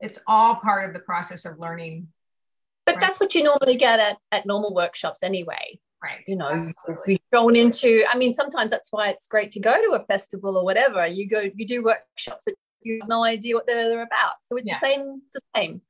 it's 0.00 0.18
all 0.26 0.56
part 0.56 0.86
of 0.86 0.92
the 0.92 1.00
process 1.00 1.44
of 1.44 1.58
learning. 1.58 2.08
But 2.86 2.96
right? 2.96 3.00
that's 3.00 3.20
what 3.20 3.34
you 3.34 3.42
normally 3.42 3.76
get 3.76 4.00
at, 4.00 4.18
at 4.32 4.46
normal 4.46 4.74
workshops 4.74 5.22
anyway. 5.22 5.78
Right. 6.02 6.22
You 6.28 6.36
know, 6.36 6.72
be 7.04 7.20
thrown 7.30 7.56
into, 7.56 8.04
I 8.08 8.16
mean, 8.16 8.32
sometimes 8.32 8.70
that's 8.70 8.92
why 8.92 9.08
it's 9.08 9.26
great 9.26 9.50
to 9.52 9.60
go 9.60 9.74
to 9.74 10.00
a 10.00 10.04
festival 10.06 10.56
or 10.56 10.64
whatever. 10.64 11.06
You 11.06 11.28
go, 11.28 11.48
you 11.54 11.66
do 11.66 11.82
workshops 11.82 12.44
that 12.44 12.54
you 12.82 13.00
have 13.00 13.08
no 13.08 13.24
idea 13.24 13.56
what 13.56 13.66
they're, 13.66 13.88
they're 13.88 14.02
about. 14.02 14.34
So 14.42 14.56
it's 14.56 14.68
yeah. 14.68 14.78
the 14.80 14.86
same, 14.86 15.22
it's 15.26 15.34
the 15.34 15.60
same. 15.60 15.82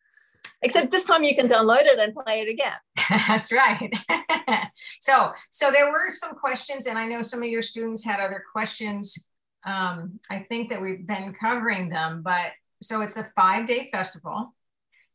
Except 0.61 0.91
this 0.91 1.05
time 1.05 1.23
you 1.23 1.37
can 1.37 1.49
download 1.49 1.83
it 1.83 1.99
and 1.99 2.15
play 2.15 2.41
it 2.41 2.49
again. 2.49 2.73
That's 3.29 3.53
right. 3.53 3.93
so, 5.01 5.33
so 5.51 5.71
there 5.71 5.91
were 5.91 6.11
some 6.11 6.35
questions, 6.35 6.87
and 6.87 6.99
I 6.99 7.07
know 7.07 7.23
some 7.23 7.43
of 7.43 7.49
your 7.49 7.63
students 7.63 8.05
had 8.05 8.21
other 8.21 8.43
questions. 8.53 9.29
Um, 9.65 10.19
I 10.31 10.41
think 10.41 10.71
that 10.71 10.83
we've 10.83 11.07
been 11.07 11.33
covering 11.33 11.89
them, 11.89 12.23
but 12.23 12.53
so 12.83 13.03
it's 13.03 13.17
a 13.17 13.25
five 13.37 13.67
day 13.67 13.89
festival, 13.93 14.55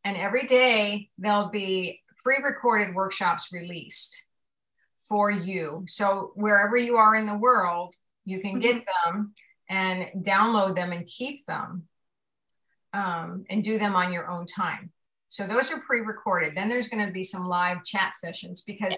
and 0.04 0.16
every 0.16 0.46
day 0.46 1.10
there'll 1.18 1.50
be 1.50 2.02
free 2.16 2.38
recorded 2.44 2.96
workshops 2.96 3.50
released 3.52 4.28
for 5.10 5.30
you. 5.30 5.84
So 5.88 6.32
wherever 6.36 6.78
you 6.78 6.96
are 6.96 7.16
in 7.16 7.26
the 7.26 7.38
world, 7.38 7.96
you 8.26 8.40
can 8.40 8.60
get 8.60 8.78
mm-hmm. 8.78 9.12
them 9.12 9.34
and 9.70 10.26
download 10.26 10.76
them 10.76 10.92
and 10.92 11.06
keep 11.06 11.46
them 11.46 11.84
um, 12.94 13.46
and 13.50 13.64
do 13.64 13.78
them 13.78 13.96
on 13.96 14.14
your 14.14 14.30
own 14.30 14.46
time. 14.46 14.92
So 15.34 15.48
those 15.48 15.72
are 15.72 15.82
pre-recorded. 15.82 16.54
Then 16.56 16.70
there's 16.70 16.90
going 16.90 17.04
to 17.04 17.12
be 17.12 17.24
some 17.24 17.48
live 17.48 17.84
chat 17.84 18.14
sessions 18.14 18.62
because 18.62 18.96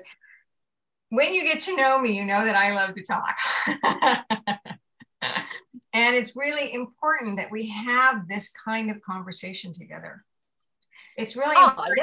when 1.07 1.33
you 1.33 1.45
get 1.45 1.61
to 1.61 1.77
know 1.77 1.97
me, 1.97 2.11
you 2.11 2.25
know 2.25 2.43
that 2.43 2.57
I 2.57 2.75
love 2.75 2.93
to 2.93 3.03
talk. 3.03 3.37
and 5.93 6.13
it's 6.13 6.35
really 6.35 6.73
important 6.73 7.37
that 7.37 7.51
we 7.51 7.69
have 7.69 8.27
this 8.27 8.51
kind 8.51 8.91
of 8.91 8.99
conversation 8.99 9.73
together. 9.73 10.25
It's 11.15 11.37
really 11.37 11.55
oh, 11.57 11.69
important 11.69 11.99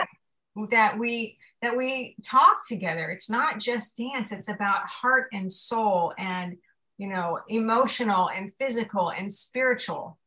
yeah. 0.57 0.67
that 0.71 0.99
we 0.99 1.37
that 1.61 1.77
we 1.77 2.17
talk 2.25 2.67
together. 2.67 3.11
It's 3.11 3.29
not 3.29 3.61
just 3.61 3.99
dance, 3.99 4.33
it's 4.33 4.49
about 4.49 4.87
heart 4.87 5.29
and 5.35 5.53
soul 5.53 6.15
and, 6.17 6.57
you 6.97 7.09
know, 7.09 7.39
emotional 7.51 8.31
and 8.31 8.51
physical 8.55 9.11
and 9.11 9.31
spiritual. 9.31 10.19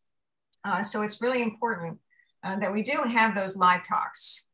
Uh, 0.64 0.84
so 0.84 1.02
it's 1.02 1.24
really 1.24 1.42
important 1.42 1.98
uh, 2.46 2.56
that 2.60 2.72
we 2.72 2.84
do 2.84 3.02
have 3.04 3.36
those 3.36 3.58
live 3.58 3.86
talks. 3.86 4.50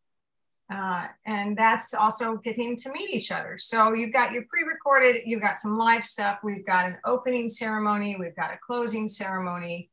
Uh, 0.73 1.07
and 1.25 1.57
that's 1.57 1.93
also 1.93 2.37
getting 2.37 2.77
to 2.77 2.91
meet 2.93 3.09
each 3.09 3.29
other. 3.29 3.57
So 3.57 3.91
you've 3.91 4.13
got 4.13 4.31
your 4.31 4.45
pre-recorded, 4.49 5.23
you've 5.25 5.41
got 5.41 5.57
some 5.57 5.77
live 5.77 6.05
stuff. 6.05 6.39
We've 6.41 6.65
got 6.65 6.85
an 6.85 6.97
opening 7.05 7.49
ceremony, 7.49 8.15
we've 8.17 8.35
got 8.35 8.53
a 8.53 8.59
closing 8.65 9.09
ceremony, 9.09 9.89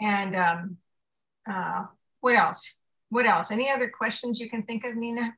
and 0.00 0.36
um, 0.36 0.76
uh, 1.50 1.86
what 2.20 2.36
else? 2.36 2.80
What 3.08 3.26
else? 3.26 3.50
Any 3.50 3.68
other 3.68 3.88
questions 3.88 4.38
you 4.38 4.48
can 4.48 4.62
think 4.62 4.84
of, 4.84 4.94
Nina? 4.94 5.34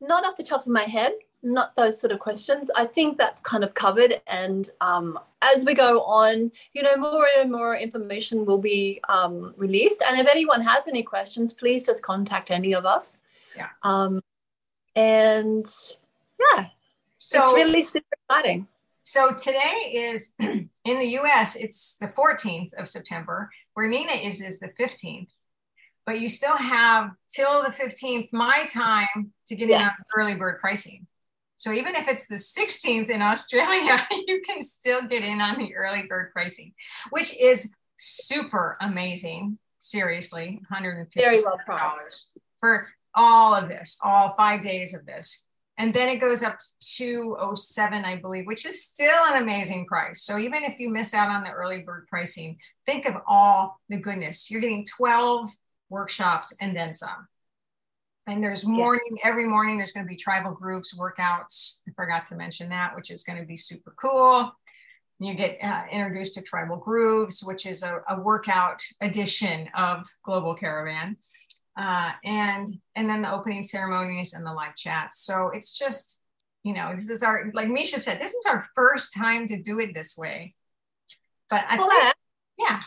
Not 0.00 0.24
off 0.24 0.38
the 0.38 0.42
top 0.42 0.62
of 0.62 0.72
my 0.72 0.84
head, 0.84 1.12
not 1.42 1.74
those 1.76 2.00
sort 2.00 2.12
of 2.12 2.18
questions. 2.18 2.70
I 2.74 2.84
think 2.84 3.16
that's 3.16 3.40
kind 3.40 3.64
of 3.64 3.74
covered. 3.74 4.20
And 4.26 4.68
um, 4.80 5.18
as 5.42 5.64
we 5.64 5.74
go 5.74 6.02
on, 6.02 6.52
you 6.72 6.82
know, 6.82 6.96
more 6.96 7.26
and 7.38 7.50
more 7.50 7.76
information 7.76 8.44
will 8.44 8.60
be 8.60 9.00
um, 9.08 9.54
released. 9.56 10.02
And 10.06 10.20
if 10.20 10.26
anyone 10.26 10.60
has 10.62 10.86
any 10.86 11.02
questions, 11.02 11.52
please 11.52 11.84
just 11.84 12.02
contact 12.02 12.50
any 12.50 12.74
of 12.74 12.84
us. 12.84 13.18
Yeah. 13.56 13.68
Um, 13.82 14.20
and 14.94 15.66
yeah, 16.38 16.66
so 17.18 17.42
it's 17.42 17.54
really 17.54 17.82
super 17.82 18.06
exciting. 18.28 18.66
So 19.02 19.32
today 19.32 19.92
is 19.92 20.34
in 20.40 20.68
the 20.84 21.18
US, 21.20 21.56
it's 21.56 21.94
the 21.94 22.08
14th 22.08 22.74
of 22.74 22.88
September, 22.88 23.50
where 23.74 23.88
Nina 23.88 24.12
is 24.12 24.40
is 24.40 24.60
the 24.60 24.68
15th 24.78 25.28
but 26.06 26.20
you 26.20 26.28
still 26.28 26.56
have 26.56 27.12
till 27.28 27.62
the 27.62 27.70
15th 27.70 28.32
my 28.32 28.66
time 28.72 29.32
to 29.46 29.54
get 29.54 29.68
yes. 29.68 29.80
in 29.80 29.86
on 29.86 29.92
early 30.16 30.34
bird 30.34 30.60
pricing. 30.60 31.06
So 31.60 31.72
even 31.72 31.94
if 31.94 32.08
it's 32.08 32.26
the 32.26 32.36
16th 32.36 33.10
in 33.10 33.20
Australia, 33.20 34.08
you 34.26 34.40
can 34.40 34.62
still 34.62 35.02
get 35.02 35.22
in 35.22 35.42
on 35.42 35.58
the 35.58 35.76
early 35.76 36.06
bird 36.08 36.32
pricing, 36.32 36.72
which 37.10 37.38
is 37.38 37.74
super 37.98 38.78
amazing. 38.80 39.58
Seriously, 39.76 40.58
150 40.68 41.20
very 41.20 41.42
well 41.42 41.58
priced 41.66 42.32
for 42.58 42.88
all 43.14 43.54
of 43.54 43.68
this, 43.68 43.98
all 44.02 44.30
five 44.38 44.62
days 44.62 44.94
of 44.94 45.04
this. 45.04 45.48
And 45.76 45.92
then 45.92 46.08
it 46.08 46.16
goes 46.16 46.42
up 46.42 46.58
to 46.58 46.66
207, 46.80 48.06
I 48.06 48.16
believe, 48.16 48.46
which 48.46 48.64
is 48.64 48.82
still 48.82 49.24
an 49.28 49.42
amazing 49.42 49.84
price. 49.84 50.22
So 50.22 50.38
even 50.38 50.62
if 50.62 50.78
you 50.78 50.88
miss 50.88 51.12
out 51.12 51.28
on 51.28 51.44
the 51.44 51.50
early 51.50 51.82
bird 51.82 52.06
pricing, 52.08 52.56
think 52.86 53.04
of 53.04 53.16
all 53.26 53.78
the 53.90 53.98
goodness. 53.98 54.50
You're 54.50 54.62
getting 54.62 54.86
12 54.86 55.46
workshops, 55.90 56.56
and 56.58 56.74
then 56.74 56.94
some. 56.94 57.28
And 58.30 58.44
there's 58.44 58.64
morning, 58.64 59.02
yeah. 59.10 59.28
every 59.28 59.44
morning, 59.44 59.76
there's 59.76 59.90
going 59.90 60.06
to 60.06 60.08
be 60.08 60.16
tribal 60.16 60.52
groups, 60.52 60.96
workouts. 60.96 61.80
I 61.88 61.92
forgot 61.96 62.28
to 62.28 62.36
mention 62.36 62.68
that, 62.68 62.94
which 62.94 63.10
is 63.10 63.24
going 63.24 63.40
to 63.40 63.44
be 63.44 63.56
super 63.56 63.92
cool. 64.00 64.52
You 65.18 65.34
get 65.34 65.58
uh, 65.60 65.82
introduced 65.90 66.34
to 66.34 66.42
tribal 66.42 66.76
grooves, 66.76 67.42
which 67.42 67.66
is 67.66 67.82
a, 67.82 68.00
a 68.08 68.20
workout 68.20 68.82
edition 69.00 69.68
of 69.74 70.06
Global 70.22 70.54
Caravan. 70.54 71.16
Uh, 71.76 72.12
and 72.24 72.78
and 72.94 73.10
then 73.10 73.22
the 73.22 73.32
opening 73.32 73.64
ceremonies 73.64 74.32
and 74.34 74.46
the 74.46 74.52
live 74.52 74.76
chats. 74.76 75.24
So 75.24 75.50
it's 75.52 75.76
just, 75.76 76.20
you 76.62 76.72
know, 76.72 76.92
this 76.94 77.10
is 77.10 77.22
our 77.22 77.50
like 77.52 77.68
Misha 77.68 77.98
said, 77.98 78.20
this 78.20 78.34
is 78.34 78.46
our 78.46 78.64
first 78.76 79.12
time 79.12 79.48
to 79.48 79.60
do 79.60 79.80
it 79.80 79.92
this 79.92 80.16
way. 80.16 80.54
But 81.48 81.64
I 81.68 81.78
well, 81.78 81.90
think, 81.90 82.14
yeah, 82.58 82.80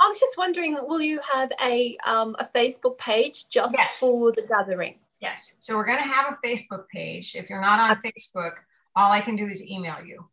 I 0.00 0.08
was 0.08 0.18
just 0.18 0.38
wondering, 0.38 0.78
will 0.80 1.02
you 1.02 1.20
have 1.30 1.52
a 1.62 1.96
um, 2.06 2.34
a 2.38 2.46
Facebook 2.54 2.96
page 2.96 3.48
just 3.48 3.76
yes. 3.76 3.98
for 3.98 4.32
the 4.32 4.42
gathering? 4.42 4.98
Yes. 5.20 5.58
So 5.60 5.76
we're 5.76 5.84
going 5.84 5.98
to 5.98 6.04
have 6.04 6.34
a 6.34 6.46
Facebook 6.46 6.88
page. 6.88 7.36
If 7.36 7.50
you're 7.50 7.60
not 7.60 7.78
on 7.78 7.90
okay. 7.92 8.10
Facebook, 8.10 8.52
all 8.96 9.12
I 9.12 9.20
can 9.20 9.36
do 9.36 9.46
is 9.46 9.64
email 9.64 9.98
you. 10.04 10.26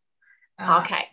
Uh, 0.58 0.80
okay. 0.82 1.08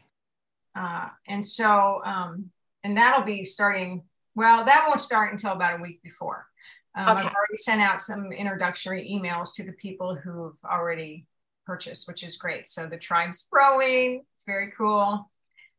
Uh, 0.74 1.10
and 1.28 1.44
so, 1.44 2.02
um, 2.06 2.52
and 2.84 2.98
that'll 2.98 3.26
be 3.26 3.44
starting. 3.44 4.04
Well, 4.36 4.64
that 4.64 4.86
won't 4.88 5.02
start 5.02 5.34
until 5.34 5.52
about 5.52 5.80
a 5.80 5.82
week 5.82 6.02
before. 6.02 6.48
Um, 6.96 7.18
okay. 7.18 7.28
I've 7.28 7.34
already 7.34 7.58
sent 7.58 7.82
out 7.82 8.02
some 8.02 8.32
introductory 8.32 9.10
emails 9.12 9.54
to 9.56 9.66
the 9.66 9.74
people 9.74 10.16
who've 10.16 10.58
already 10.64 11.28
purchased, 11.66 12.08
which 12.08 12.24
is 12.24 12.38
great. 12.38 12.68
So 12.68 12.88
the 12.88 12.98
tribe's 12.98 13.48
growing. 13.52 14.24
It's 14.36 14.46
very 14.46 14.72
cool. 14.78 15.30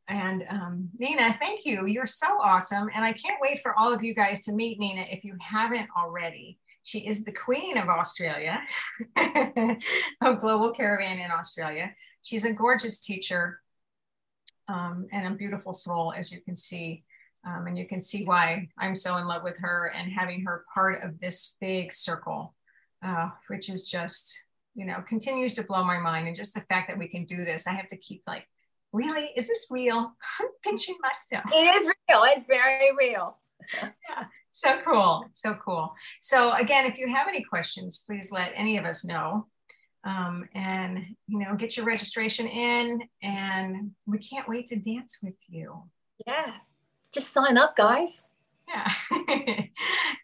And 0.08 0.44
um, 0.48 0.88
Nina, 0.98 1.36
thank 1.40 1.64
you. 1.64 1.86
You're 1.86 2.06
so 2.06 2.38
awesome. 2.40 2.88
And 2.94 3.04
I 3.04 3.12
can't 3.12 3.40
wait 3.40 3.60
for 3.60 3.76
all 3.78 3.92
of 3.92 4.04
you 4.04 4.14
guys 4.14 4.40
to 4.42 4.52
meet 4.52 4.78
Nina 4.78 5.04
if 5.10 5.24
you 5.24 5.36
haven't 5.40 5.88
already. 5.96 6.58
She 6.84 7.00
is 7.00 7.24
the 7.24 7.32
queen 7.32 7.76
of 7.78 7.88
Australia, 7.88 8.62
of 10.20 10.38
Global 10.38 10.70
Caravan 10.70 11.18
in 11.18 11.32
Australia. 11.32 11.90
She's 12.22 12.44
a 12.44 12.52
gorgeous 12.52 12.98
teacher 12.98 13.60
um, 14.68 15.08
and 15.10 15.26
a 15.26 15.36
beautiful 15.36 15.72
soul, 15.72 16.12
as 16.16 16.30
you 16.30 16.40
can 16.40 16.54
see. 16.54 17.02
Um, 17.44 17.66
and 17.66 17.76
you 17.76 17.86
can 17.86 18.00
see 18.00 18.24
why 18.24 18.68
I'm 18.78 18.94
so 18.94 19.16
in 19.16 19.26
love 19.26 19.42
with 19.42 19.58
her 19.58 19.92
and 19.96 20.10
having 20.12 20.44
her 20.44 20.64
part 20.72 21.02
of 21.02 21.18
this 21.18 21.56
big 21.60 21.92
circle, 21.92 22.54
uh, 23.04 23.30
which 23.48 23.68
is 23.68 23.88
just, 23.88 24.44
you 24.74 24.84
know, 24.84 25.02
continues 25.06 25.54
to 25.54 25.64
blow 25.64 25.82
my 25.82 25.98
mind. 25.98 26.28
And 26.28 26.36
just 26.36 26.54
the 26.54 26.64
fact 26.68 26.88
that 26.88 26.98
we 26.98 27.08
can 27.08 27.24
do 27.24 27.44
this, 27.44 27.66
I 27.66 27.72
have 27.72 27.88
to 27.88 27.96
keep 27.96 28.22
like 28.26 28.46
really, 28.92 29.30
is 29.36 29.48
this 29.48 29.66
real? 29.70 30.14
I'm 30.40 30.48
pinching 30.62 30.96
myself. 31.00 31.44
It 31.52 31.76
is 31.76 31.86
real. 31.86 32.22
It's 32.26 32.46
very 32.46 32.90
real. 32.98 33.36
yeah. 33.82 34.24
So 34.52 34.78
cool. 34.84 35.26
So 35.34 35.54
cool. 35.54 35.94
So 36.20 36.54
again, 36.54 36.86
if 36.86 36.96
you 36.96 37.08
have 37.14 37.28
any 37.28 37.42
questions, 37.42 38.02
please 38.06 38.32
let 38.32 38.52
any 38.54 38.78
of 38.78 38.86
us 38.86 39.04
know. 39.04 39.46
Um, 40.04 40.48
and 40.54 41.04
you 41.26 41.40
know, 41.40 41.54
get 41.56 41.76
your 41.76 41.84
registration 41.84 42.46
in 42.46 43.02
and 43.22 43.90
we 44.06 44.18
can't 44.18 44.48
wait 44.48 44.68
to 44.68 44.76
dance 44.76 45.18
with 45.22 45.34
you. 45.48 45.82
Yeah. 46.26 46.52
Just 47.12 47.32
sign 47.32 47.58
up, 47.58 47.76
guys. 47.76 48.24
Yeah. 48.68 48.90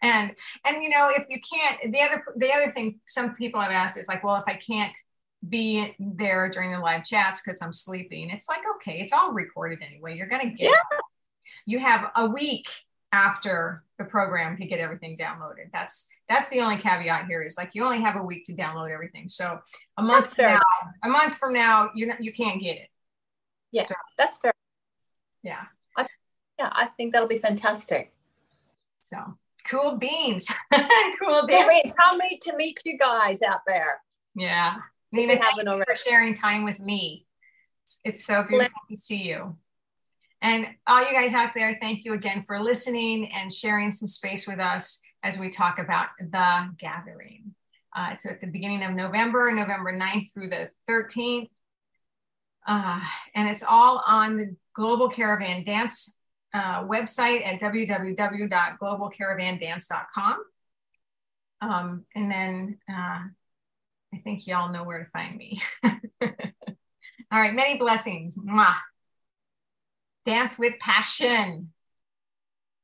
and 0.01 0.31
and 0.65 0.83
you 0.83 0.89
know, 0.89 1.11
if 1.15 1.25
you 1.29 1.39
can't 1.39 1.91
the 1.91 2.01
other 2.01 2.23
the 2.37 2.51
other 2.51 2.71
thing 2.71 2.99
some 3.05 3.35
people 3.35 3.61
have 3.61 3.71
asked 3.71 3.97
is 3.97 4.07
like, 4.07 4.23
well, 4.23 4.35
if 4.35 4.45
I 4.47 4.55
can't 4.55 4.97
be 5.47 5.95
there 5.99 6.49
during 6.49 6.71
the 6.71 6.79
live 6.79 7.03
chats 7.03 7.41
because 7.43 7.61
I'm 7.61 7.73
sleeping. 7.73 8.29
It's 8.29 8.47
like, 8.47 8.61
okay, 8.75 8.99
it's 8.99 9.11
all 9.11 9.31
recorded 9.33 9.79
anyway. 9.81 10.15
You're 10.17 10.27
going 10.27 10.49
to 10.49 10.55
get 10.55 10.69
yeah. 10.69 10.99
You 11.65 11.79
have 11.79 12.11
a 12.15 12.27
week 12.27 12.67
after 13.11 13.83
the 13.97 14.05
program 14.05 14.57
to 14.57 14.65
get 14.65 14.79
everything 14.79 15.17
downloaded. 15.17 15.71
That's 15.71 16.07
that's 16.29 16.49
the 16.49 16.61
only 16.61 16.77
caveat 16.77 17.27
here 17.27 17.43
is 17.43 17.57
like 17.57 17.71
you 17.73 17.83
only 17.83 18.01
have 18.01 18.15
a 18.15 18.23
week 18.23 18.45
to 18.45 18.53
download 18.53 18.91
everything. 18.91 19.29
So 19.29 19.59
a 19.97 20.01
month 20.01 20.25
that's 20.25 20.35
from 20.35 20.45
fair. 20.45 20.53
now, 20.53 20.61
a 21.03 21.09
month 21.09 21.35
from 21.35 21.53
now, 21.53 21.91
you 21.93 22.13
you 22.19 22.33
can't 22.33 22.61
get 22.61 22.77
it. 22.77 22.89
Yeah, 23.71 23.83
so, 23.83 23.95
that's 24.17 24.37
fair. 24.39 24.53
Yeah. 25.41 25.63
I, 25.97 26.05
yeah, 26.59 26.69
I 26.71 26.87
think 26.97 27.13
that'll 27.13 27.27
be 27.27 27.39
fantastic. 27.39 28.13
So 29.01 29.17
cool 29.67 29.97
beans. 29.97 30.47
cool, 31.19 31.45
beans. 31.47 31.93
Can't 31.99 32.21
wait 32.21 32.41
to 32.41 32.55
meet 32.55 32.79
you 32.85 32.97
guys 32.97 33.41
out 33.41 33.61
there. 33.67 34.01
Yeah. 34.35 34.75
Nina, 35.13 35.37
thank 35.37 35.57
you 35.57 35.83
for 35.85 35.95
sharing 35.95 36.33
time 36.33 36.63
with 36.63 36.79
me. 36.79 37.27
It's, 37.83 37.99
it's 38.03 38.25
so 38.25 38.41
beautiful 38.43 38.81
to 38.89 38.95
see 38.95 39.21
you. 39.21 39.55
And 40.41 40.65
all 40.87 40.99
you 40.99 41.13
guys 41.13 41.35
out 41.35 41.51
there, 41.55 41.77
thank 41.79 42.03
you 42.03 42.13
again 42.13 42.43
for 42.43 42.59
listening 42.59 43.31
and 43.31 43.53
sharing 43.53 43.91
some 43.91 44.07
space 44.07 44.47
with 44.47 44.59
us 44.59 45.03
as 45.21 45.37
we 45.37 45.51
talk 45.51 45.77
about 45.77 46.07
the 46.19 46.71
gathering. 46.79 47.53
Uh, 47.95 48.09
it's 48.11 48.25
at 48.25 48.41
the 48.41 48.47
beginning 48.47 48.81
of 48.83 48.95
November, 48.95 49.51
November 49.51 49.95
9th 49.95 50.33
through 50.33 50.49
the 50.49 50.67
13th. 50.89 51.51
Uh, 52.65 52.99
and 53.35 53.47
it's 53.47 53.61
all 53.61 54.01
on 54.07 54.37
the 54.37 54.55
Global 54.73 55.09
Caravan 55.09 55.63
Dance 55.63 56.17
uh, 56.55 56.85
website 56.85 57.45
at 57.45 57.59
www.globalcaravandance.com. 57.59 60.43
Um, 61.61 62.05
and 62.15 62.31
then 62.31 62.79
uh, 62.91 63.19
I 64.13 64.17
think 64.17 64.45
y'all 64.45 64.71
know 64.71 64.83
where 64.83 65.03
to 65.03 65.09
find 65.09 65.35
me. 65.35 65.61
all 65.83 65.91
right, 67.31 67.53
many 67.53 67.77
blessings. 67.79 68.35
Mwah. 68.37 68.75
Dance 70.25 70.57
with 70.57 70.77
passion. 70.79 71.73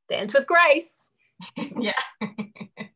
Dance 0.10 0.34
with 0.34 0.48
grace. 0.48 0.98
yeah. 1.80 1.94